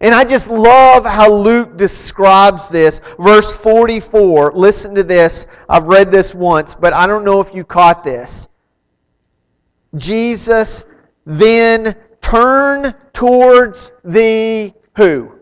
And 0.00 0.14
I 0.14 0.24
just 0.24 0.48
love 0.48 1.04
how 1.04 1.30
Luke 1.30 1.76
describes 1.76 2.70
this. 2.70 3.02
Verse 3.20 3.54
44, 3.54 4.52
listen 4.54 4.94
to 4.94 5.02
this. 5.02 5.46
I've 5.68 5.84
read 5.84 6.10
this 6.10 6.34
once, 6.34 6.74
but 6.74 6.94
I 6.94 7.06
don't 7.06 7.22
know 7.22 7.38
if 7.42 7.54
you 7.54 7.64
caught 7.64 8.02
this. 8.02 8.48
Jesus 9.96 10.86
then 11.26 11.94
turned 12.22 12.94
towards 13.12 13.92
the 14.04 14.72
who? 14.96 15.32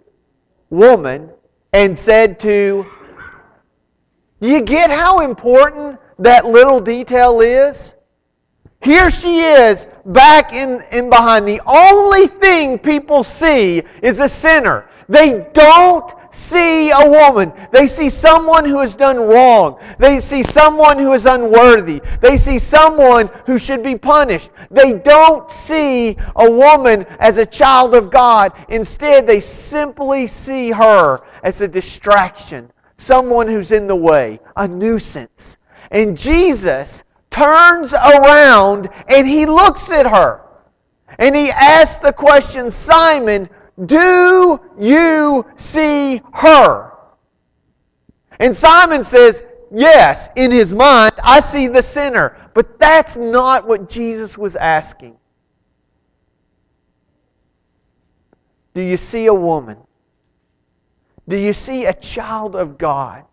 Woman 0.71 1.31
and 1.73 1.97
said 1.97 2.41
to, 2.41 2.85
You 4.41 4.61
get 4.63 4.91
how 4.91 5.21
important 5.21 6.01
that 6.19 6.47
little 6.47 6.81
detail 6.81 7.41
is? 7.43 7.95
Here 8.83 9.11
she 9.11 9.41
is 9.41 9.87
back 10.07 10.55
in, 10.55 10.83
in 10.91 11.11
behind. 11.11 11.47
The 11.47 11.61
only 11.67 12.27
thing 12.27 12.79
people 12.79 13.23
see 13.23 13.83
is 14.03 14.21
a 14.21 14.29
sinner. 14.29 14.89
They 15.09 15.47
don't 15.53 16.13
see 16.31 16.91
a 16.91 17.11
woman. 17.11 17.53
They 17.73 17.87
see 17.87 18.09
someone 18.09 18.65
who 18.65 18.79
has 18.79 18.95
done 18.95 19.19
wrong. 19.19 19.79
They 19.99 20.19
see 20.19 20.43
someone 20.43 20.99
who 20.99 21.13
is 21.13 21.27
unworthy. 21.27 22.01
They 22.23 22.37
see 22.37 22.59
someone 22.59 23.29
who 23.45 23.59
should 23.59 23.83
be 23.83 23.97
punished. 23.97 24.51
They 24.71 24.95
don't 24.95 25.51
see 25.51 26.17
a 26.37 26.51
woman 26.51 27.05
as 27.19 27.37
a 27.37 27.47
child 27.47 27.95
of 27.95 28.11
God. 28.11 28.53
Instead, 28.69 29.27
they 29.27 29.41
simply 29.41 30.27
see 30.27 30.71
her 30.71 31.21
as 31.43 31.61
a 31.61 31.69
distraction, 31.69 32.71
someone 32.97 33.49
who's 33.49 33.73
in 33.73 33.87
the 33.87 33.97
way, 33.97 34.41
a 34.57 34.67
nuisance. 34.67 35.59
And 35.91 36.17
Jesus 36.17 37.03
turns 37.31 37.93
around 37.93 38.89
and 39.09 39.27
he 39.27 39.47
looks 39.47 39.91
at 39.91 40.07
her. 40.07 40.43
And 41.19 41.35
he 41.37 41.51
asks 41.51 41.97
the 41.97 42.13
question, 42.13 42.71
Simon, 42.71 43.49
do 43.87 44.61
you 44.79 45.47
see 45.57 46.23
her? 46.35 46.93
And 48.39 48.57
Simon 48.57 49.05
says, 49.05 49.43
Yes, 49.73 50.31
in 50.35 50.51
his 50.51 50.75
mind, 50.75 51.13
I 51.23 51.39
see 51.41 51.69
the 51.69 51.83
sinner. 51.83 52.37
But 52.55 52.81
that's 52.81 53.17
not 53.17 53.67
what 53.69 53.89
Jesus 53.89 54.37
was 54.37 54.57
asking. 54.57 55.17
Do 58.75 58.83
you 58.83 58.97
see 58.97 59.27
a 59.27 59.35
woman? 59.35 59.77
Do 61.29 61.37
you 61.37 61.53
see 61.53 61.87
a 61.87 61.95
child 61.95 62.57
of 62.57 62.79
God? 62.79 63.25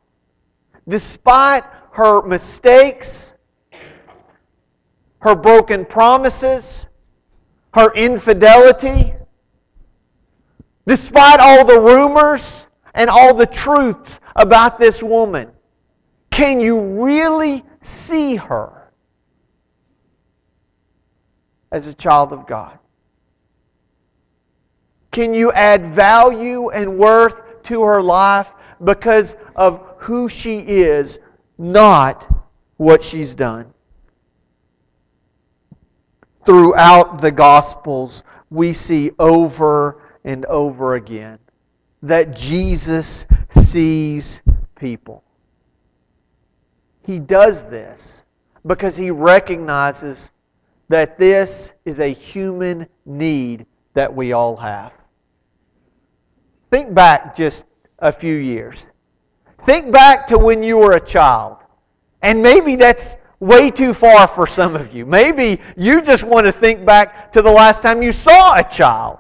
Despite 0.88 1.64
her 1.92 2.22
mistakes, 2.22 3.34
her 5.28 5.36
broken 5.36 5.84
promises, 5.84 6.86
her 7.74 7.94
infidelity, 7.96 9.14
despite 10.88 11.42
all 11.42 11.66
the 11.66 11.78
rumors 11.78 12.66
and 12.94 13.10
all 13.10 13.34
the 13.34 13.46
truths 13.46 14.22
about 14.38 14.80
this 14.80 15.04
woman, 15.04 15.50
can 16.32 16.62
you 16.62 16.80
really 16.80 17.62
see 17.82 18.38
her 18.38 18.90
as 21.74 21.88
a 21.88 21.94
child 21.94 22.32
of 22.32 22.48
God? 22.48 22.80
Can 25.12 25.34
you 25.34 25.52
add 25.52 25.94
value 25.94 26.70
and 26.70 26.98
worth 26.98 27.42
to 27.64 27.82
her 27.82 28.02
life 28.02 28.48
because 28.86 29.36
of 29.58 29.84
who 29.98 30.30
she 30.30 30.60
is, 30.60 31.20
not 31.58 32.26
what 32.78 33.04
she's 33.04 33.34
done? 33.34 33.74
Throughout 36.48 37.20
the 37.20 37.30
Gospels, 37.30 38.24
we 38.50 38.72
see 38.72 39.12
over 39.20 40.02
and 40.24 40.46
over 40.46 40.96
again 40.96 41.38
that 42.02 42.34
Jesus 42.34 43.28
sees 43.52 44.42
people. 44.80 45.26
He 47.04 47.20
does 47.20 47.64
this 47.64 48.22
because 48.66 48.96
he 48.96 49.12
recognizes 49.12 50.32
that 50.88 51.20
this 51.20 51.74
is 51.84 52.00
a 52.00 52.14
human 52.14 52.88
need 53.06 53.66
that 53.94 54.14
we 54.14 54.32
all 54.32 54.56
have. 54.56 54.94
Think 56.72 56.94
back 56.94 57.36
just 57.36 57.66
a 58.00 58.12
few 58.14 58.36
years. 58.36 58.86
Think 59.66 59.92
back 59.92 60.26
to 60.28 60.38
when 60.38 60.64
you 60.64 60.78
were 60.78 60.94
a 60.94 61.06
child. 61.06 61.58
And 62.22 62.42
maybe 62.42 62.78
that's 62.78 63.18
way 63.40 63.70
too 63.70 63.94
far 63.94 64.28
for 64.28 64.48
some 64.48 64.76
of 64.76 64.94
you. 64.94 65.06
Maybe 65.06 65.60
you 65.76 66.02
just 66.02 66.24
want 66.24 66.46
to 66.46 66.52
think 66.52 66.86
back 66.86 67.32
to 67.34 67.42
the 67.42 67.52
last 67.52 67.82
time 67.82 68.02
you 68.02 68.12
saw 68.12 68.56
a 68.56 68.64
child. 68.64 69.20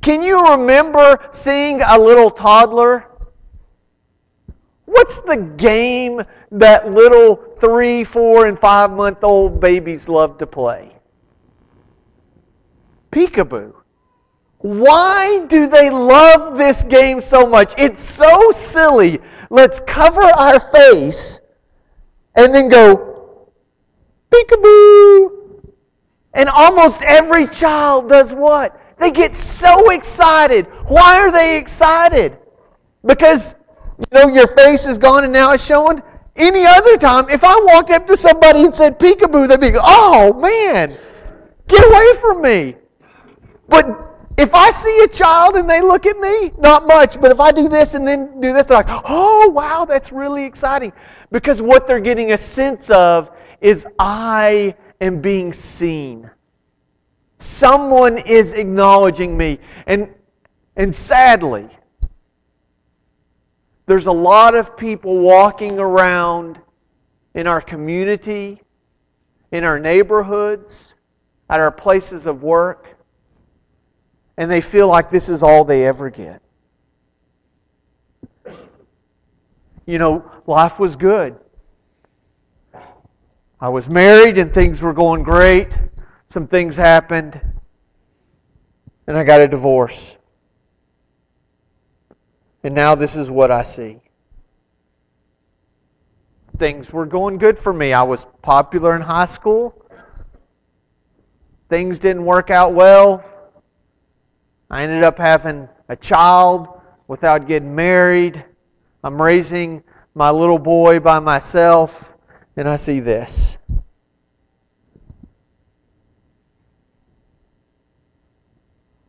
Can 0.00 0.22
you 0.22 0.50
remember 0.50 1.18
seeing 1.30 1.80
a 1.82 1.98
little 1.98 2.30
toddler? 2.30 3.06
What's 4.84 5.20
the 5.20 5.36
game 5.56 6.20
that 6.50 6.92
little 6.92 7.36
three, 7.60 8.04
four, 8.04 8.46
and 8.46 8.58
five 8.58 8.90
month 8.90 9.22
old 9.22 9.60
babies 9.60 10.08
love 10.08 10.38
to 10.38 10.46
play? 10.46 10.92
Peekaboo. 13.10 13.74
Why 14.58 15.44
do 15.46 15.66
they 15.66 15.90
love 15.90 16.56
this 16.56 16.84
game 16.84 17.20
so 17.20 17.46
much? 17.46 17.74
It's 17.78 18.02
so 18.02 18.52
silly. 18.52 19.18
Let's 19.50 19.80
cover 19.80 20.22
our 20.22 20.60
face 20.70 21.40
and 22.36 22.54
then 22.54 22.68
go, 22.68 23.11
peekaboo. 24.32 25.42
And 26.34 26.48
almost 26.48 27.02
every 27.02 27.46
child 27.46 28.08
does 28.08 28.32
what? 28.32 28.80
They 28.98 29.10
get 29.10 29.36
so 29.36 29.90
excited. 29.90 30.66
Why 30.86 31.18
are 31.18 31.30
they 31.30 31.58
excited? 31.58 32.38
Because, 33.04 33.54
you 33.98 34.04
know, 34.12 34.28
your 34.28 34.46
face 34.56 34.86
is 34.86 34.96
gone 34.96 35.24
and 35.24 35.32
now 35.32 35.52
it's 35.52 35.64
showing. 35.64 36.00
Any 36.36 36.64
other 36.64 36.96
time, 36.96 37.28
if 37.28 37.44
I 37.44 37.54
walked 37.64 37.90
up 37.90 38.06
to 38.06 38.16
somebody 38.16 38.64
and 38.64 38.74
said 38.74 38.98
peekaboo, 38.98 39.48
they'd 39.48 39.60
be, 39.60 39.76
oh 39.78 40.32
man, 40.32 40.96
get 41.68 41.84
away 41.84 42.20
from 42.20 42.40
me. 42.40 42.76
But 43.68 44.12
if 44.38 44.54
I 44.54 44.70
see 44.72 45.02
a 45.04 45.08
child 45.08 45.56
and 45.56 45.68
they 45.68 45.82
look 45.82 46.06
at 46.06 46.18
me, 46.18 46.52
not 46.58 46.86
much, 46.86 47.20
but 47.20 47.30
if 47.30 47.38
I 47.38 47.52
do 47.52 47.68
this 47.68 47.92
and 47.94 48.06
then 48.06 48.40
do 48.40 48.52
this, 48.52 48.66
they're 48.66 48.78
like, 48.78 49.02
oh, 49.04 49.50
wow, 49.50 49.84
that's 49.84 50.10
really 50.10 50.44
exciting. 50.44 50.92
Because 51.30 51.60
what 51.60 51.86
they're 51.86 52.00
getting 52.00 52.32
a 52.32 52.38
sense 52.38 52.88
of 52.88 53.30
is 53.62 53.86
I 53.98 54.74
am 55.00 55.20
being 55.20 55.52
seen. 55.52 56.30
Someone 57.38 58.18
is 58.18 58.52
acknowledging 58.52 59.36
me. 59.36 59.58
And, 59.86 60.08
and 60.76 60.94
sadly, 60.94 61.68
there's 63.86 64.06
a 64.06 64.12
lot 64.12 64.54
of 64.54 64.76
people 64.76 65.18
walking 65.18 65.78
around 65.78 66.60
in 67.34 67.46
our 67.46 67.60
community, 67.60 68.60
in 69.50 69.64
our 69.64 69.78
neighborhoods, 69.78 70.92
at 71.48 71.60
our 71.60 71.72
places 71.72 72.26
of 72.26 72.42
work 72.42 72.92
and 74.36 74.50
they 74.50 74.60
feel 74.60 74.88
like 74.88 75.10
this 75.10 75.28
is 75.28 75.42
all 75.42 75.64
they 75.64 75.86
ever 75.86 76.10
get. 76.10 76.42
You 79.86 79.98
know, 79.98 80.30
life 80.46 80.78
was 80.78 80.96
good. 80.96 81.38
I 83.62 83.70
was 83.70 83.88
married 83.88 84.36
and 84.36 84.52
things 84.52 84.82
were 84.82 84.92
going 84.92 85.22
great. 85.22 85.68
Some 86.30 86.46
things 86.46 86.76
happened, 86.76 87.40
and 89.06 89.16
I 89.16 89.24
got 89.24 89.40
a 89.40 89.48
divorce. 89.48 90.16
And 92.64 92.74
now 92.74 92.94
this 92.94 93.16
is 93.16 93.30
what 93.30 93.50
I 93.50 93.62
see. 93.62 94.00
Things 96.58 96.90
were 96.90 97.06
going 97.06 97.38
good 97.38 97.58
for 97.58 97.72
me. 97.72 97.94
I 97.94 98.02
was 98.02 98.26
popular 98.42 98.94
in 98.96 99.00
high 99.00 99.26
school. 99.26 99.86
Things 101.70 101.98
didn't 101.98 102.24
work 102.24 102.50
out 102.50 102.74
well 102.74 103.24
I 104.72 104.84
ended 104.84 105.04
up 105.04 105.18
having 105.18 105.68
a 105.90 105.96
child 105.96 106.80
without 107.06 107.46
getting 107.46 107.74
married. 107.74 108.42
I'm 109.04 109.20
raising 109.20 109.82
my 110.14 110.30
little 110.30 110.58
boy 110.58 110.98
by 110.98 111.20
myself, 111.20 112.11
and 112.56 112.68
I 112.68 112.76
see 112.76 113.00
this. 113.00 113.56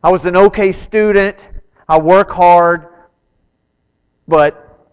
I 0.02 0.10
was 0.10 0.26
an 0.26 0.36
okay 0.36 0.72
student. 0.72 1.36
I 1.88 1.98
work 1.98 2.30
hard, 2.30 2.88
but 4.28 4.88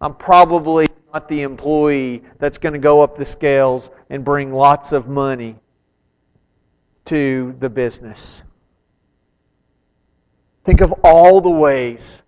I'm 0.00 0.14
probably 0.14 0.86
not 1.12 1.28
the 1.28 1.42
employee 1.42 2.22
that's 2.38 2.58
going 2.58 2.72
to 2.72 2.78
go 2.78 3.02
up 3.02 3.16
the 3.16 3.24
scales 3.24 3.90
and 4.10 4.24
bring 4.24 4.52
lots 4.52 4.92
of 4.92 5.08
money 5.08 5.56
to 7.06 7.54
the 7.60 7.68
business. 7.68 8.42
Think 10.64 10.80
of 10.80 10.92
all 11.04 11.40
the 11.40 11.50
ways 11.50 12.22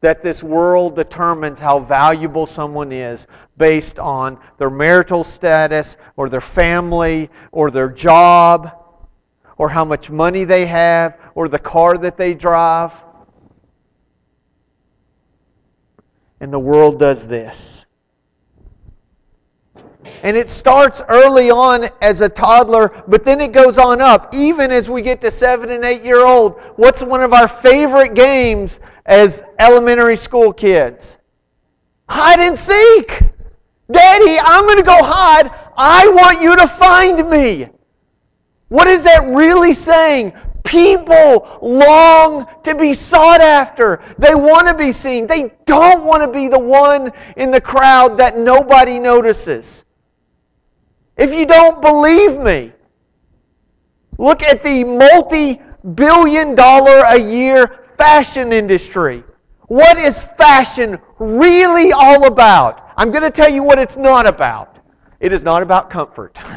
that 0.00 0.22
this 0.22 0.42
world 0.42 0.94
determines 0.94 1.58
how 1.58 1.80
valuable 1.80 2.46
someone 2.46 2.92
is 2.92 3.26
based 3.56 3.98
on 3.98 4.38
their 4.58 4.70
marital 4.70 5.24
status 5.24 5.96
or 6.16 6.28
their 6.28 6.40
family 6.40 7.28
or 7.50 7.70
their 7.70 7.88
job 7.88 8.84
or 9.56 9.68
how 9.68 9.84
much 9.84 10.08
money 10.08 10.44
they 10.44 10.66
have 10.66 11.18
or 11.34 11.48
the 11.48 11.58
car 11.58 11.98
that 11.98 12.16
they 12.16 12.32
drive. 12.32 12.92
And 16.40 16.52
the 16.52 16.60
world 16.60 17.00
does 17.00 17.26
this. 17.26 17.84
And 20.22 20.36
it 20.36 20.48
starts 20.48 21.02
early 21.08 21.50
on 21.50 21.88
as 22.00 22.20
a 22.20 22.28
toddler, 22.28 23.02
but 23.08 23.24
then 23.24 23.40
it 23.40 23.52
goes 23.52 23.78
on 23.78 24.00
up. 24.00 24.32
Even 24.32 24.70
as 24.70 24.88
we 24.88 25.02
get 25.02 25.20
to 25.22 25.30
seven 25.30 25.70
and 25.70 25.84
eight 25.84 26.02
year 26.02 26.24
old, 26.24 26.60
what's 26.76 27.02
one 27.02 27.22
of 27.22 27.32
our 27.32 27.48
favorite 27.48 28.14
games 28.14 28.78
as 29.08 29.42
elementary 29.58 30.16
school 30.16 30.52
kids? 30.52 31.16
Hide 32.08 32.40
and 32.40 32.56
seek. 32.56 33.22
Daddy, 33.90 34.38
I'm 34.40 34.66
going 34.66 34.76
to 34.76 34.84
go 34.84 35.02
hide. 35.02 35.50
I 35.76 36.06
want 36.08 36.40
you 36.40 36.54
to 36.56 36.68
find 36.68 37.28
me. 37.28 37.68
What 38.68 38.86
is 38.86 39.04
that 39.04 39.26
really 39.28 39.72
saying? 39.74 40.32
People 40.64 41.58
long 41.62 42.46
to 42.64 42.74
be 42.74 42.92
sought 42.92 43.40
after. 43.40 44.02
They 44.18 44.34
want 44.34 44.68
to 44.68 44.74
be 44.74 44.92
seen. 44.92 45.26
They 45.26 45.54
don't 45.64 46.04
want 46.04 46.22
to 46.22 46.28
be 46.28 46.48
the 46.48 46.58
one 46.58 47.10
in 47.38 47.50
the 47.50 47.60
crowd 47.60 48.18
that 48.18 48.38
nobody 48.38 48.98
notices. 48.98 49.84
If 51.16 51.32
you 51.32 51.46
don't 51.46 51.80
believe 51.80 52.38
me, 52.38 52.72
look 54.18 54.42
at 54.42 54.62
the 54.62 54.84
multi 54.84 55.60
billion 55.94 56.54
dollar 56.54 57.04
a 57.06 57.18
year 57.18 57.87
fashion 57.98 58.52
industry. 58.52 59.24
What 59.66 59.98
is 59.98 60.24
fashion 60.38 60.98
really 61.18 61.92
all 61.92 62.26
about? 62.26 62.92
I'm 62.96 63.10
going 63.10 63.22
to 63.22 63.30
tell 63.30 63.50
you 63.50 63.62
what 63.62 63.78
it's 63.78 63.96
not 63.96 64.26
about. 64.26 64.78
It 65.20 65.32
is 65.32 65.42
not 65.42 65.62
about 65.62 65.90
comfort. 65.90 66.36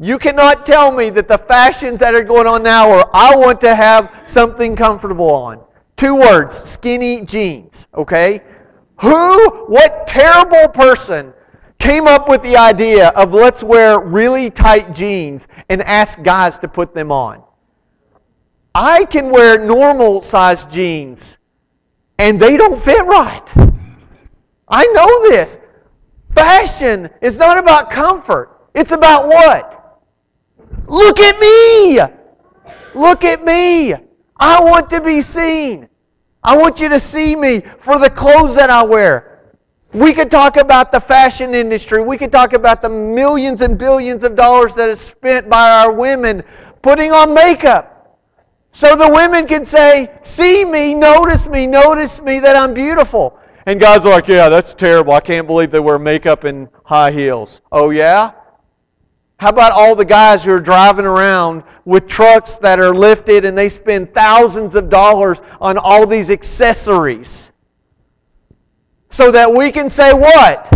You 0.00 0.16
cannot 0.16 0.64
tell 0.64 0.92
me 0.92 1.10
that 1.10 1.26
the 1.26 1.38
fashions 1.38 1.98
that 1.98 2.14
are 2.14 2.22
going 2.22 2.46
on 2.46 2.62
now 2.62 2.88
are, 2.88 3.10
I 3.12 3.34
want 3.34 3.60
to 3.62 3.74
have 3.74 4.20
something 4.22 4.76
comfortable 4.76 5.28
on. 5.28 5.60
Two 5.96 6.14
words 6.14 6.54
skinny 6.54 7.22
jeans, 7.22 7.88
okay? 7.96 8.40
Who, 9.00 9.64
what 9.66 10.06
terrible 10.06 10.68
person 10.68 11.32
came 11.80 12.06
up 12.06 12.28
with 12.28 12.44
the 12.44 12.56
idea 12.56 13.08
of 13.08 13.32
let's 13.32 13.64
wear 13.64 13.98
really 13.98 14.50
tight 14.50 14.94
jeans 14.94 15.48
and 15.68 15.82
ask 15.82 16.22
guys 16.22 16.58
to 16.60 16.68
put 16.68 16.94
them 16.94 17.10
on. 17.10 17.42
I 18.80 19.06
can 19.06 19.28
wear 19.28 19.58
normal 19.58 20.22
size 20.22 20.64
jeans 20.66 21.36
and 22.18 22.38
they 22.38 22.56
don't 22.56 22.80
fit 22.80 23.04
right. 23.06 23.42
I 24.68 24.86
know 24.86 25.30
this. 25.30 25.58
Fashion 26.32 27.10
is 27.20 27.38
not 27.38 27.58
about 27.58 27.90
comfort. 27.90 28.68
It's 28.76 28.92
about 28.92 29.26
what? 29.26 30.00
Look 30.86 31.18
at 31.18 31.40
me. 31.40 31.98
Look 32.94 33.24
at 33.24 33.42
me. 33.44 33.94
I 34.36 34.62
want 34.62 34.88
to 34.90 35.00
be 35.00 35.22
seen. 35.22 35.88
I 36.44 36.56
want 36.56 36.78
you 36.78 36.88
to 36.88 37.00
see 37.00 37.34
me 37.34 37.62
for 37.80 37.98
the 37.98 38.08
clothes 38.08 38.54
that 38.54 38.70
I 38.70 38.84
wear. 38.84 39.56
We 39.92 40.12
could 40.12 40.30
talk 40.30 40.56
about 40.56 40.92
the 40.92 41.00
fashion 41.00 41.52
industry. 41.52 42.00
We 42.00 42.16
could 42.16 42.30
talk 42.30 42.52
about 42.52 42.82
the 42.82 42.90
millions 42.90 43.60
and 43.60 43.76
billions 43.76 44.22
of 44.22 44.36
dollars 44.36 44.72
that 44.74 44.88
is 44.88 45.00
spent 45.00 45.50
by 45.50 45.68
our 45.68 45.92
women 45.92 46.44
putting 46.80 47.10
on 47.10 47.34
makeup. 47.34 47.97
So 48.72 48.94
the 48.94 49.10
women 49.10 49.46
can 49.46 49.64
say, 49.64 50.10
See 50.22 50.64
me, 50.64 50.94
notice 50.94 51.48
me, 51.48 51.66
notice 51.66 52.20
me 52.20 52.40
that 52.40 52.56
I'm 52.56 52.74
beautiful. 52.74 53.38
And 53.66 53.80
guys 53.80 54.04
are 54.04 54.10
like, 54.10 54.28
Yeah, 54.28 54.48
that's 54.48 54.74
terrible. 54.74 55.12
I 55.12 55.20
can't 55.20 55.46
believe 55.46 55.70
they 55.70 55.80
wear 55.80 55.98
makeup 55.98 56.44
and 56.44 56.68
high 56.84 57.10
heels. 57.10 57.60
Oh, 57.72 57.90
yeah? 57.90 58.32
How 59.38 59.50
about 59.50 59.72
all 59.72 59.94
the 59.94 60.04
guys 60.04 60.42
who 60.42 60.52
are 60.52 60.60
driving 60.60 61.06
around 61.06 61.62
with 61.84 62.06
trucks 62.06 62.56
that 62.56 62.80
are 62.80 62.94
lifted 62.94 63.44
and 63.44 63.56
they 63.56 63.68
spend 63.68 64.12
thousands 64.12 64.74
of 64.74 64.88
dollars 64.88 65.40
on 65.60 65.78
all 65.78 66.06
these 66.06 66.28
accessories? 66.30 67.50
so 69.10 69.30
that 69.30 69.52
we 69.52 69.72
can 69.72 69.88
say 69.88 70.12
what? 70.12 70.72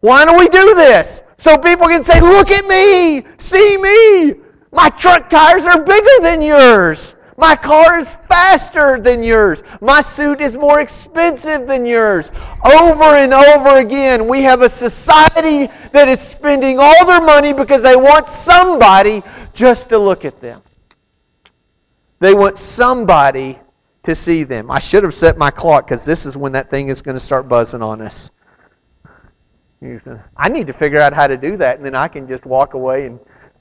Why 0.00 0.24
do 0.24 0.36
we 0.36 0.48
do 0.48 0.74
this? 0.74 1.22
So 1.38 1.56
people 1.56 1.88
can 1.88 2.02
say, 2.02 2.20
Look 2.20 2.50
at 2.50 2.66
me, 2.66 3.24
see 3.38 3.76
me. 3.76 4.34
My 4.78 4.90
truck 4.90 5.28
tires 5.28 5.64
are 5.64 5.82
bigger 5.82 6.20
than 6.22 6.40
yours. 6.40 7.16
My 7.36 7.56
car 7.56 7.98
is 7.98 8.14
faster 8.28 9.00
than 9.00 9.24
yours. 9.24 9.64
My 9.80 10.00
suit 10.00 10.40
is 10.40 10.56
more 10.56 10.78
expensive 10.78 11.66
than 11.66 11.84
yours. 11.84 12.30
Over 12.64 13.16
and 13.16 13.34
over 13.34 13.78
again, 13.78 14.28
we 14.28 14.40
have 14.42 14.62
a 14.62 14.68
society 14.68 15.68
that 15.92 16.08
is 16.08 16.20
spending 16.20 16.78
all 16.78 17.04
their 17.06 17.20
money 17.20 17.52
because 17.52 17.82
they 17.82 17.96
want 17.96 18.28
somebody 18.28 19.24
just 19.52 19.88
to 19.88 19.98
look 19.98 20.24
at 20.24 20.40
them. 20.40 20.62
They 22.20 22.34
want 22.34 22.56
somebody 22.56 23.58
to 24.04 24.14
see 24.14 24.44
them. 24.44 24.70
I 24.70 24.78
should 24.78 25.02
have 25.02 25.14
set 25.14 25.36
my 25.36 25.50
clock 25.50 25.88
because 25.88 26.04
this 26.04 26.24
is 26.24 26.36
when 26.36 26.52
that 26.52 26.70
thing 26.70 26.88
is 26.88 27.02
going 27.02 27.16
to 27.16 27.20
start 27.20 27.48
buzzing 27.48 27.82
on 27.82 28.00
us. 28.00 28.30
I 30.36 30.48
need 30.48 30.68
to 30.68 30.72
figure 30.72 31.00
out 31.00 31.12
how 31.12 31.26
to 31.26 31.36
do 31.36 31.56
that, 31.56 31.78
and 31.78 31.84
then 31.84 31.96
I 31.96 32.06
can 32.06 32.28
just 32.28 32.46
walk 32.46 32.74
away 32.74 33.06
and 33.06 33.18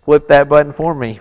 flip 0.07 0.25
that 0.29 0.47
button 0.47 0.71
for 0.71 0.95
me. 0.95 1.19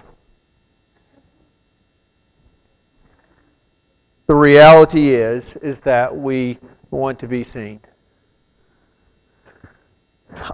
The 4.29 4.35
reality 4.37 5.09
is 5.09 5.57
is 5.57 5.81
that 5.81 6.17
we 6.17 6.61
want 6.93 7.19
to 7.19 7.27
be 7.27 7.43
seen. 7.43 7.81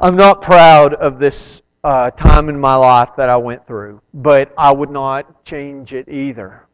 I'm 0.00 0.16
not 0.16 0.40
proud 0.40 0.94
of 0.94 1.18
this 1.18 1.60
uh, 1.84 2.10
time 2.12 2.48
in 2.48 2.58
my 2.58 2.74
life 2.74 3.10
that 3.18 3.28
I 3.28 3.36
went 3.36 3.66
through, 3.66 4.00
but 4.14 4.50
I 4.56 4.72
would 4.72 4.90
not 4.90 5.44
change 5.44 5.92
it 5.92 6.08
either. 6.08 6.66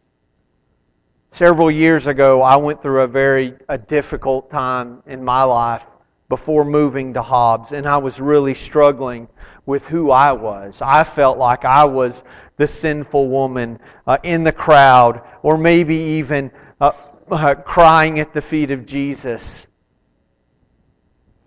Several 1.33 1.73
years 1.73 2.07
ago, 2.07 2.41
I 2.41 2.55
went 2.55 2.81
through 2.83 3.03
a 3.03 3.09
very 3.09 3.55
a 3.69 3.77
difficult 3.77 4.49
time 4.49 5.03
in 5.09 5.25
my 5.25 5.43
life 5.43 5.85
before 6.29 6.65
moving 6.65 7.15
to 7.15 7.23
Hobbs, 7.23 7.73
and 7.73 7.87
I 7.87 7.97
was 7.97 8.21
really 8.21 8.55
struggling 8.55 9.29
with 9.65 9.83
who 9.85 10.11
I 10.11 10.33
was. 10.33 10.81
I 10.83 11.03
felt 11.03 11.39
like 11.39 11.65
I 11.65 11.85
was 11.85 12.23
the 12.59 12.69
sinful 12.69 13.29
woman 13.29 13.79
uh, 14.07 14.19
in 14.23 14.45
the 14.45 14.53
crowd, 14.53 15.23
or 15.43 15.57
maybe 15.57 15.97
even 15.97 16.51
uh, 16.81 16.93
uh, 17.31 17.55
crying 17.55 18.21
at 18.21 18.35
the 18.35 18.43
feet 18.43 18.71
of 18.71 18.85
Jesus. 18.85 19.67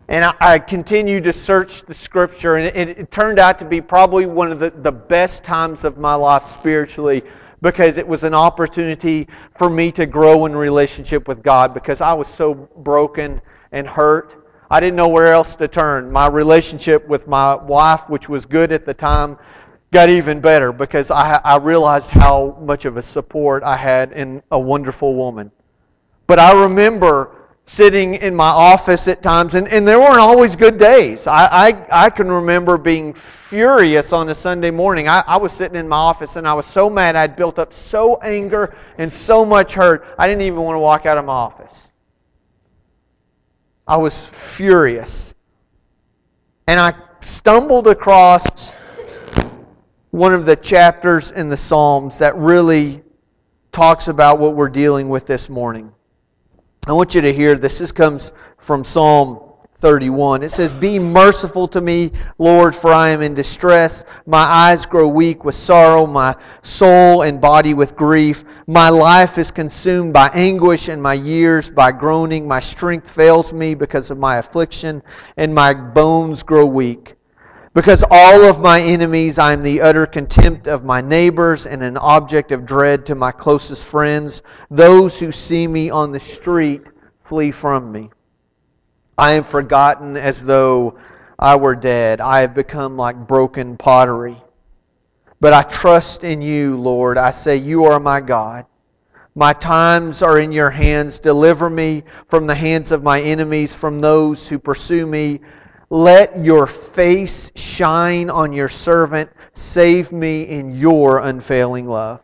And 0.08 0.26
I, 0.26 0.34
I 0.42 0.60
continued 0.60 1.26
to 1.26 1.34
search 1.34 1.84
the 1.86 1.94
scripture, 1.94 2.58
and 2.58 2.76
it, 2.76 2.98
it, 2.98 3.12
turned 3.12 3.40
out 3.40 3.60
to 3.60 3.66
be 3.66 3.82
probably 3.82 4.26
one 4.26 4.52
of 4.52 4.60
the, 4.60 4.72
the 4.72 4.92
best 4.92 5.44
times 5.44 5.84
of 5.84 5.98
my 5.98 6.16
life 6.16 6.44
spiritually 6.44 7.22
because 7.62 7.98
it 7.98 8.08
was 8.08 8.24
an 8.24 8.34
opportunity 8.34 9.28
for 9.58 9.70
me 9.70 9.92
to 9.92 10.08
grow 10.08 10.48
in 10.48 10.56
relationship 10.56 11.28
with 11.28 11.44
God 11.44 11.76
because 11.76 12.02
I 12.02 12.14
was 12.14 12.28
so 12.28 12.56
broken 12.56 13.40
and 13.72 13.88
hurt. 13.88 14.41
I 14.72 14.80
didn't 14.80 14.96
know 14.96 15.10
where 15.10 15.34
else 15.34 15.54
to 15.58 15.68
turn. 15.68 16.10
My 16.10 16.28
relationship 16.28 17.06
with 17.06 17.28
my 17.28 17.56
wife, 17.56 18.04
which 18.08 18.30
was 18.30 18.46
good 18.46 18.72
at 18.72 18.86
the 18.86 18.94
time, 18.94 19.38
got 19.92 20.10
even 20.10 20.40
better 20.40 20.72
because 20.72 21.12
I, 21.12 21.42
I 21.44 21.58
realized 21.58 22.10
how 22.10 22.58
much 22.62 22.86
of 22.86 22.96
a 22.96 23.02
support 23.02 23.64
I 23.64 23.76
had 23.76 24.14
in 24.14 24.42
a 24.50 24.58
wonderful 24.58 25.14
woman. 25.14 25.52
But 26.26 26.40
I 26.40 26.64
remember 26.64 27.50
sitting 27.66 28.16
in 28.16 28.34
my 28.34 28.48
office 28.48 29.10
at 29.10 29.22
times, 29.22 29.56
and, 29.56 29.68
and 29.68 29.86
there 29.86 30.00
weren't 30.00 30.22
always 30.22 30.56
good 30.56 30.80
days. 30.80 31.28
I, 31.28 31.48
I, 31.52 32.06
I 32.06 32.10
can 32.10 32.30
remember 32.30 32.78
being 32.78 33.14
furious 33.50 34.14
on 34.14 34.30
a 34.30 34.34
Sunday 34.34 34.72
morning. 34.72 35.10
I, 35.10 35.22
I 35.28 35.36
was 35.36 35.52
sitting 35.52 35.78
in 35.78 35.86
my 35.86 35.98
office 35.98 36.38
and 36.38 36.48
I 36.48 36.54
was 36.54 36.66
so 36.66 36.90
mad. 36.90 37.18
I'd 37.18 37.36
built 37.36 37.60
up 37.60 37.74
so 37.74 38.22
anger 38.22 38.78
and 38.98 39.12
so 39.12 39.44
much 39.44 39.74
hurt, 39.74 40.08
I 40.18 40.28
didn't 40.28 40.44
even 40.44 40.62
want 40.62 40.76
to 40.76 40.80
walk 40.80 41.06
out 41.06 41.18
of 41.18 41.26
my 41.26 41.34
office. 41.34 41.91
I 43.92 43.98
was 43.98 44.30
furious. 44.30 45.34
And 46.68 46.80
I 46.80 46.94
stumbled 47.20 47.90
across 47.90 48.70
one 50.12 50.34
of 50.34 50.46
the 50.46 50.56
chapters 50.56 51.32
in 51.32 51.50
the 51.50 51.58
Psalms 51.58 52.18
that 52.18 52.34
really 52.38 53.04
talks 53.74 54.08
about 54.08 54.40
what 54.40 54.56
we're 54.56 54.70
dealing 54.70 55.10
with 55.10 55.26
this 55.26 55.50
morning. 55.50 55.92
I 56.88 56.94
want 56.94 57.14
you 57.14 57.20
to 57.20 57.34
hear 57.34 57.56
this. 57.56 57.80
This 57.80 57.92
comes 57.92 58.32
from 58.60 58.86
Psalm 58.86 59.51
31. 59.82 60.44
It 60.44 60.52
says, 60.52 60.74
Be 60.74 61.00
merciful 61.00 61.68
to 61.70 61.82
me, 61.82 62.12
Lord, 62.38 62.76
for 62.76 62.94
I 62.94 63.10
am 63.10 63.22
in 63.22 63.34
distress. 63.34 64.06
My 64.26 64.40
eyes 64.40 64.86
grow 64.86 65.08
weak 65.08 65.44
with 65.44 65.56
sorrow, 65.56 66.06
my 66.06 66.36
soul 66.62 67.24
and 67.24 67.42
body 67.42 67.74
with 67.74 67.96
grief. 67.96 68.44
My 68.68 68.90
life 68.90 69.38
is 69.38 69.52
consumed 69.52 70.14
by 70.14 70.30
anguish, 70.34 70.88
and 70.88 71.02
my 71.02 71.16
years 71.16 71.70
by 71.70 71.92
groaning. 71.92 72.48
My 72.48 72.60
strength 72.60 73.12
fails 73.12 73.52
me 73.52 73.74
because 73.74 74.12
of 74.12 74.18
my 74.18 74.38
affliction, 74.38 75.02
and 75.38 75.54
my 75.54 75.74
bones 75.74 76.44
grow 76.44 76.66
weak. 76.66 77.16
Because 77.74 78.04
all 78.12 78.44
of 78.44 78.60
my 78.60 78.82
enemies, 78.82 79.40
I 79.40 79.54
am 79.54 79.62
the 79.62 79.80
utter 79.82 80.06
contempt 80.06 80.68
of 80.68 80.84
my 80.84 81.00
neighbors 81.00 81.66
and 81.66 81.82
an 81.82 81.96
object 81.98 82.52
of 82.52 82.66
dread 82.66 83.06
to 83.06 83.16
my 83.16 83.32
closest 83.32 83.86
friends. 83.86 84.42
Those 84.70 85.18
who 85.18 85.32
see 85.32 85.68
me 85.68 85.90
on 85.90 86.12
the 86.12 86.20
street 86.20 86.82
flee 87.24 87.52
from 87.52 87.92
me. 87.92 88.10
I 89.18 89.34
am 89.34 89.44
forgotten 89.44 90.18
as 90.18 90.44
though 90.44 90.98
I 91.38 91.56
were 91.56 91.76
dead. 91.76 92.22
I 92.22 92.42
have 92.42 92.54
become 92.54 92.98
like 92.98 93.28
broken 93.28 93.78
pottery. 93.78 94.42
But 95.40 95.54
I 95.54 95.64
trust 95.64 96.24
in 96.24 96.42
you, 96.42 96.78
Lord. 96.78 97.18
I 97.18 97.32
say, 97.32 97.58
You 97.58 97.86
are 97.86 98.00
my 98.00 98.22
God. 98.22 98.66
My 99.34 99.54
times 99.54 100.22
are 100.22 100.40
in 100.40 100.52
your 100.52 100.70
hands. 100.70 101.20
Deliver 101.20 101.70
me 101.70 102.04
from 102.30 102.46
the 102.46 102.56
hands 102.56 102.92
of 102.92 103.02
my 103.02 103.22
enemies, 103.22 103.74
from 103.74 104.02
those 104.02 104.48
who 104.48 104.60
pursue 104.60 105.08
me. 105.08 105.40
Let 105.90 106.40
your 106.40 106.68
face 106.68 107.52
shine 107.56 108.30
on 108.30 108.54
your 108.54 108.70
servant. 108.70 109.30
Save 109.54 110.12
me 110.12 110.44
in 110.44 110.76
your 110.78 111.20
unfailing 111.20 111.88
love. 111.88 112.22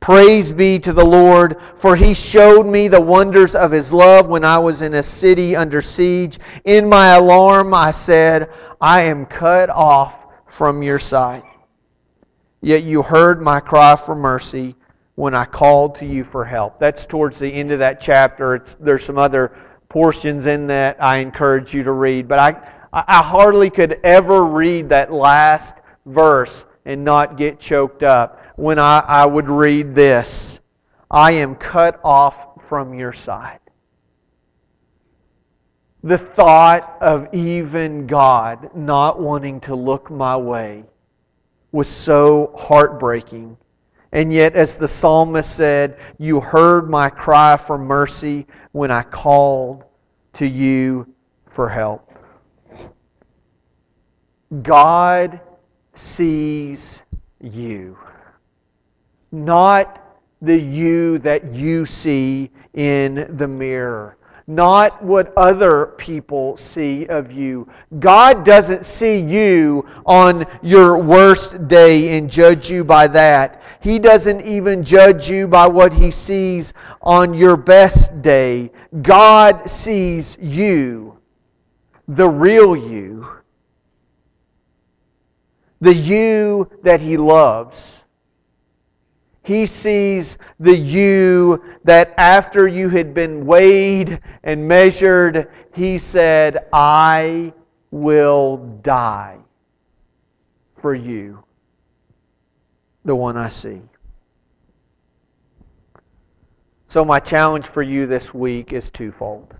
Praise 0.00 0.52
be 0.52 0.78
to 0.78 0.92
the 0.92 1.04
Lord, 1.04 1.56
for 1.80 1.96
he 1.96 2.14
showed 2.14 2.66
me 2.66 2.88
the 2.88 3.00
wonders 3.00 3.54
of 3.54 3.72
his 3.72 3.92
love 3.92 4.28
when 4.28 4.44
I 4.44 4.58
was 4.58 4.80
in 4.80 4.94
a 4.94 5.02
city 5.02 5.56
under 5.56 5.82
siege. 5.82 6.38
In 6.64 6.88
my 6.88 7.16
alarm, 7.16 7.74
I 7.74 7.90
said, 7.90 8.48
I 8.80 9.02
am 9.02 9.26
cut 9.26 9.70
off 9.70 10.14
from 10.56 10.82
your 10.82 10.98
sight. 11.00 11.42
Yet 12.60 12.84
you 12.84 13.02
heard 13.02 13.42
my 13.42 13.60
cry 13.60 13.96
for 13.96 14.14
mercy 14.14 14.76
when 15.16 15.34
I 15.34 15.44
called 15.44 15.96
to 15.96 16.06
you 16.06 16.22
for 16.22 16.44
help. 16.44 16.78
That's 16.78 17.04
towards 17.04 17.38
the 17.40 17.52
end 17.52 17.72
of 17.72 17.80
that 17.80 18.00
chapter. 18.00 18.54
It's, 18.54 18.76
there's 18.76 19.04
some 19.04 19.18
other 19.18 19.56
portions 19.88 20.46
in 20.46 20.66
that 20.68 20.96
I 21.02 21.18
encourage 21.18 21.74
you 21.74 21.82
to 21.82 21.92
read. 21.92 22.28
But 22.28 22.38
I, 22.38 22.72
I 22.92 23.22
hardly 23.22 23.68
could 23.68 24.00
ever 24.04 24.46
read 24.46 24.88
that 24.90 25.12
last 25.12 25.74
verse 26.06 26.66
and 26.84 27.04
not 27.04 27.36
get 27.36 27.58
choked 27.58 28.02
up 28.02 28.40
when 28.58 28.78
I, 28.78 28.98
I 29.06 29.24
would 29.24 29.48
read 29.48 29.94
this 29.94 30.60
I 31.10 31.32
am 31.32 31.54
cut 31.54 32.00
off 32.04 32.34
from 32.68 32.92
your 32.92 33.12
side. 33.12 33.60
The 36.02 36.18
thought 36.18 36.98
of 37.00 37.32
even 37.32 38.06
God 38.06 38.70
not 38.74 39.20
wanting 39.20 39.60
to 39.62 39.74
look 39.74 40.10
my 40.10 40.36
way 40.36 40.84
was 41.72 41.88
so 41.88 42.52
heartbreaking. 42.56 43.56
And 44.12 44.32
yet, 44.32 44.54
as 44.54 44.76
the 44.76 44.88
psalmist 44.88 45.54
said, 45.54 45.98
You 46.18 46.40
heard 46.40 46.90
my 46.90 47.08
cry 47.08 47.56
for 47.56 47.78
mercy 47.78 48.46
when 48.72 48.90
I 48.90 49.02
called 49.02 49.84
to 50.34 50.46
you 50.46 51.06
for 51.50 51.68
help. 51.68 52.12
God 54.62 55.40
sees 55.94 57.02
you, 57.40 57.98
not 59.32 60.18
the 60.42 60.58
you 60.58 61.18
that 61.18 61.54
you 61.54 61.84
see 61.84 62.50
in 62.74 63.36
the 63.36 63.48
mirror 63.48 64.18
not 64.48 65.04
what 65.04 65.32
other 65.36 65.94
people 65.98 66.56
see 66.56 67.06
of 67.08 67.30
you. 67.30 67.68
God 67.98 68.46
doesn't 68.46 68.86
see 68.86 69.18
you 69.18 69.86
on 70.06 70.46
your 70.62 70.98
worst 70.98 71.68
day 71.68 72.16
and 72.16 72.30
judge 72.30 72.70
you 72.70 72.82
by 72.82 73.06
that. 73.08 73.62
He 73.80 73.98
doesn't 73.98 74.40
even 74.40 74.82
judge 74.82 75.28
you 75.28 75.46
by 75.46 75.68
what 75.68 75.92
he 75.92 76.10
sees 76.10 76.72
on 77.02 77.34
your 77.34 77.58
best 77.58 78.22
day. 78.22 78.72
God 79.02 79.68
sees 79.68 80.38
you, 80.40 81.18
the 82.08 82.28
real 82.28 82.74
you, 82.74 83.28
the 85.82 85.94
you 85.94 86.70
that 86.82 87.02
he 87.02 87.18
loves 87.18 87.97
he 89.48 89.64
sees 89.64 90.36
the 90.60 90.76
you 90.76 91.64
that 91.84 92.12
after 92.18 92.68
you 92.68 92.90
had 92.90 93.14
been 93.14 93.46
weighed 93.46 94.20
and 94.44 94.68
measured, 94.68 95.48
He 95.72 95.96
said, 95.96 96.66
I 96.70 97.54
will 97.90 98.58
die 98.82 99.38
for 100.82 100.94
you, 100.94 101.42
the 103.06 103.16
one 103.16 103.38
I 103.38 103.48
see. 103.48 103.80
So, 106.88 107.02
my 107.02 107.18
challenge 107.18 107.68
for 107.68 107.82
you 107.82 108.04
this 108.04 108.34
week 108.34 108.74
is 108.74 108.90
twofold. 108.90 109.54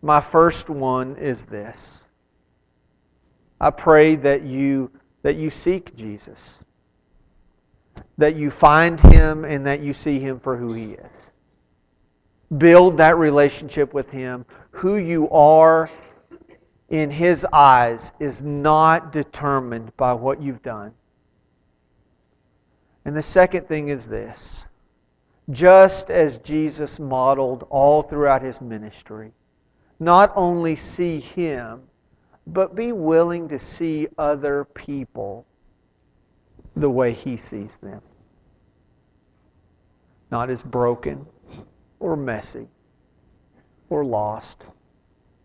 My 0.00 0.22
first 0.22 0.70
one 0.70 1.16
is 1.18 1.44
this 1.44 2.06
I 3.60 3.68
pray 3.68 4.16
that 4.16 4.42
you 4.42 4.90
that 5.22 5.36
you 5.36 5.50
seek 5.50 5.94
Jesus, 5.96 6.54
that 8.18 8.36
you 8.36 8.50
find 8.50 9.00
him, 9.00 9.44
and 9.44 9.64
that 9.66 9.80
you 9.80 9.94
see 9.94 10.20
him 10.20 10.38
for 10.38 10.56
who 10.56 10.72
he 10.72 10.92
is. 10.92 11.10
Build 12.58 12.98
that 12.98 13.16
relationship 13.16 13.94
with 13.94 14.08
him. 14.10 14.44
Who 14.70 14.96
you 14.96 15.30
are 15.30 15.90
in 16.90 17.10
his 17.10 17.46
eyes 17.52 18.12
is 18.20 18.42
not 18.42 19.12
determined 19.12 19.96
by 19.96 20.12
what 20.12 20.42
you've 20.42 20.62
done. 20.62 20.92
And 23.04 23.16
the 23.16 23.22
second 23.22 23.66
thing 23.66 23.88
is 23.88 24.04
this 24.04 24.64
just 25.50 26.10
as 26.10 26.36
Jesus 26.38 27.00
modeled 27.00 27.66
all 27.68 28.02
throughout 28.02 28.42
his 28.42 28.60
ministry, 28.60 29.32
not 29.98 30.32
only 30.36 30.76
see 30.76 31.18
him, 31.18 31.82
but 32.46 32.74
be 32.74 32.92
willing 32.92 33.48
to 33.48 33.58
see 33.58 34.06
other 34.18 34.64
people 34.74 35.44
the 36.76 36.88
way 36.88 37.12
he 37.12 37.36
sees 37.36 37.76
them. 37.82 38.00
Not 40.30 40.50
as 40.50 40.62
broken 40.62 41.26
or 42.00 42.16
messy 42.16 42.66
or 43.90 44.04
lost. 44.04 44.64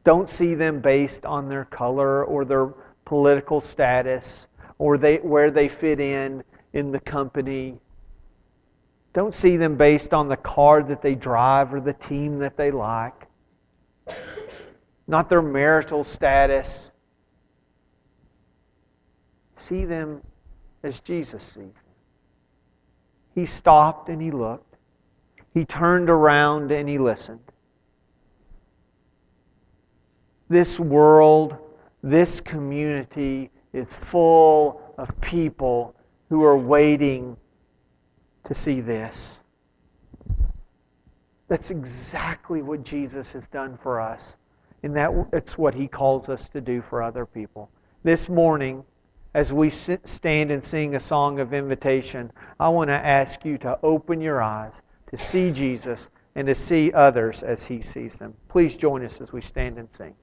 Don't 0.03 0.29
see 0.29 0.53
them 0.53 0.79
based 0.79 1.25
on 1.25 1.49
their 1.49 1.65
color 1.65 2.23
or 2.23 2.45
their 2.45 2.73
political 3.03 3.59
status 3.59 4.47
or 4.79 4.97
they, 4.97 5.17
where 5.17 5.51
they 5.51 5.67
fit 5.67 5.99
in 5.99 6.43
in 6.73 6.91
the 6.91 6.99
company. 6.99 7.77
Don't 9.13 9.35
see 9.35 9.57
them 9.57 9.75
based 9.75 10.13
on 10.13 10.29
the 10.29 10.37
car 10.37 10.83
that 10.83 11.01
they 11.01 11.15
drive 11.15 11.73
or 11.73 11.81
the 11.81 11.93
team 11.93 12.39
that 12.39 12.55
they 12.55 12.71
like. 12.71 13.27
Not 15.07 15.29
their 15.29 15.41
marital 15.41 16.03
status. 16.03 16.89
See 19.57 19.85
them 19.85 20.21
as 20.87 20.99
Jesus 21.01 21.43
sees 21.43 21.53
them. 21.55 21.73
He 23.35 23.45
stopped 23.45 24.09
and 24.09 24.19
he 24.19 24.31
looked. 24.31 24.75
He 25.53 25.65
turned 25.65 26.09
around 26.09 26.71
and 26.71 26.89
he 26.89 26.97
listened. 26.97 27.39
This 30.49 30.79
world, 30.79 31.57
this 32.01 32.41
community 32.41 33.51
is 33.73 33.93
full 34.09 34.81
of 34.97 35.09
people 35.21 35.93
who 36.29 36.43
are 36.43 36.57
waiting 36.57 37.37
to 38.45 38.55
see 38.55 38.81
this. 38.81 39.39
That's 41.47 41.69
exactly 41.71 42.61
what 42.61 42.83
Jesus 42.83 43.31
has 43.33 43.47
done 43.47 43.77
for 43.81 44.01
us. 44.01 44.35
And 44.83 44.95
that, 44.95 45.11
it's 45.33 45.57
what 45.57 45.73
he 45.73 45.87
calls 45.87 46.29
us 46.29 46.49
to 46.49 46.61
do 46.61 46.81
for 46.81 47.01
other 47.01 47.25
people. 47.25 47.69
This 48.03 48.29
morning, 48.29 48.83
as 49.37 49.53
we 49.53 49.69
sit, 49.69 50.09
stand 50.09 50.49
and 50.49 50.63
sing 50.63 50.95
a 50.95 50.99
song 50.99 51.39
of 51.39 51.53
invitation, 51.53 52.31
I 52.59 52.69
want 52.69 52.89
to 52.89 52.95
ask 52.95 53.45
you 53.45 53.59
to 53.59 53.77
open 53.83 54.19
your 54.19 54.41
eyes 54.41 54.73
to 55.11 55.17
see 55.17 55.51
Jesus 55.51 56.09
and 56.33 56.47
to 56.47 56.55
see 56.55 56.91
others 56.91 57.43
as 57.43 57.63
he 57.63 57.83
sees 57.83 58.17
them. 58.17 58.33
Please 58.49 58.75
join 58.75 59.05
us 59.05 59.21
as 59.21 59.31
we 59.31 59.41
stand 59.41 59.77
and 59.77 59.93
sing. 59.93 60.15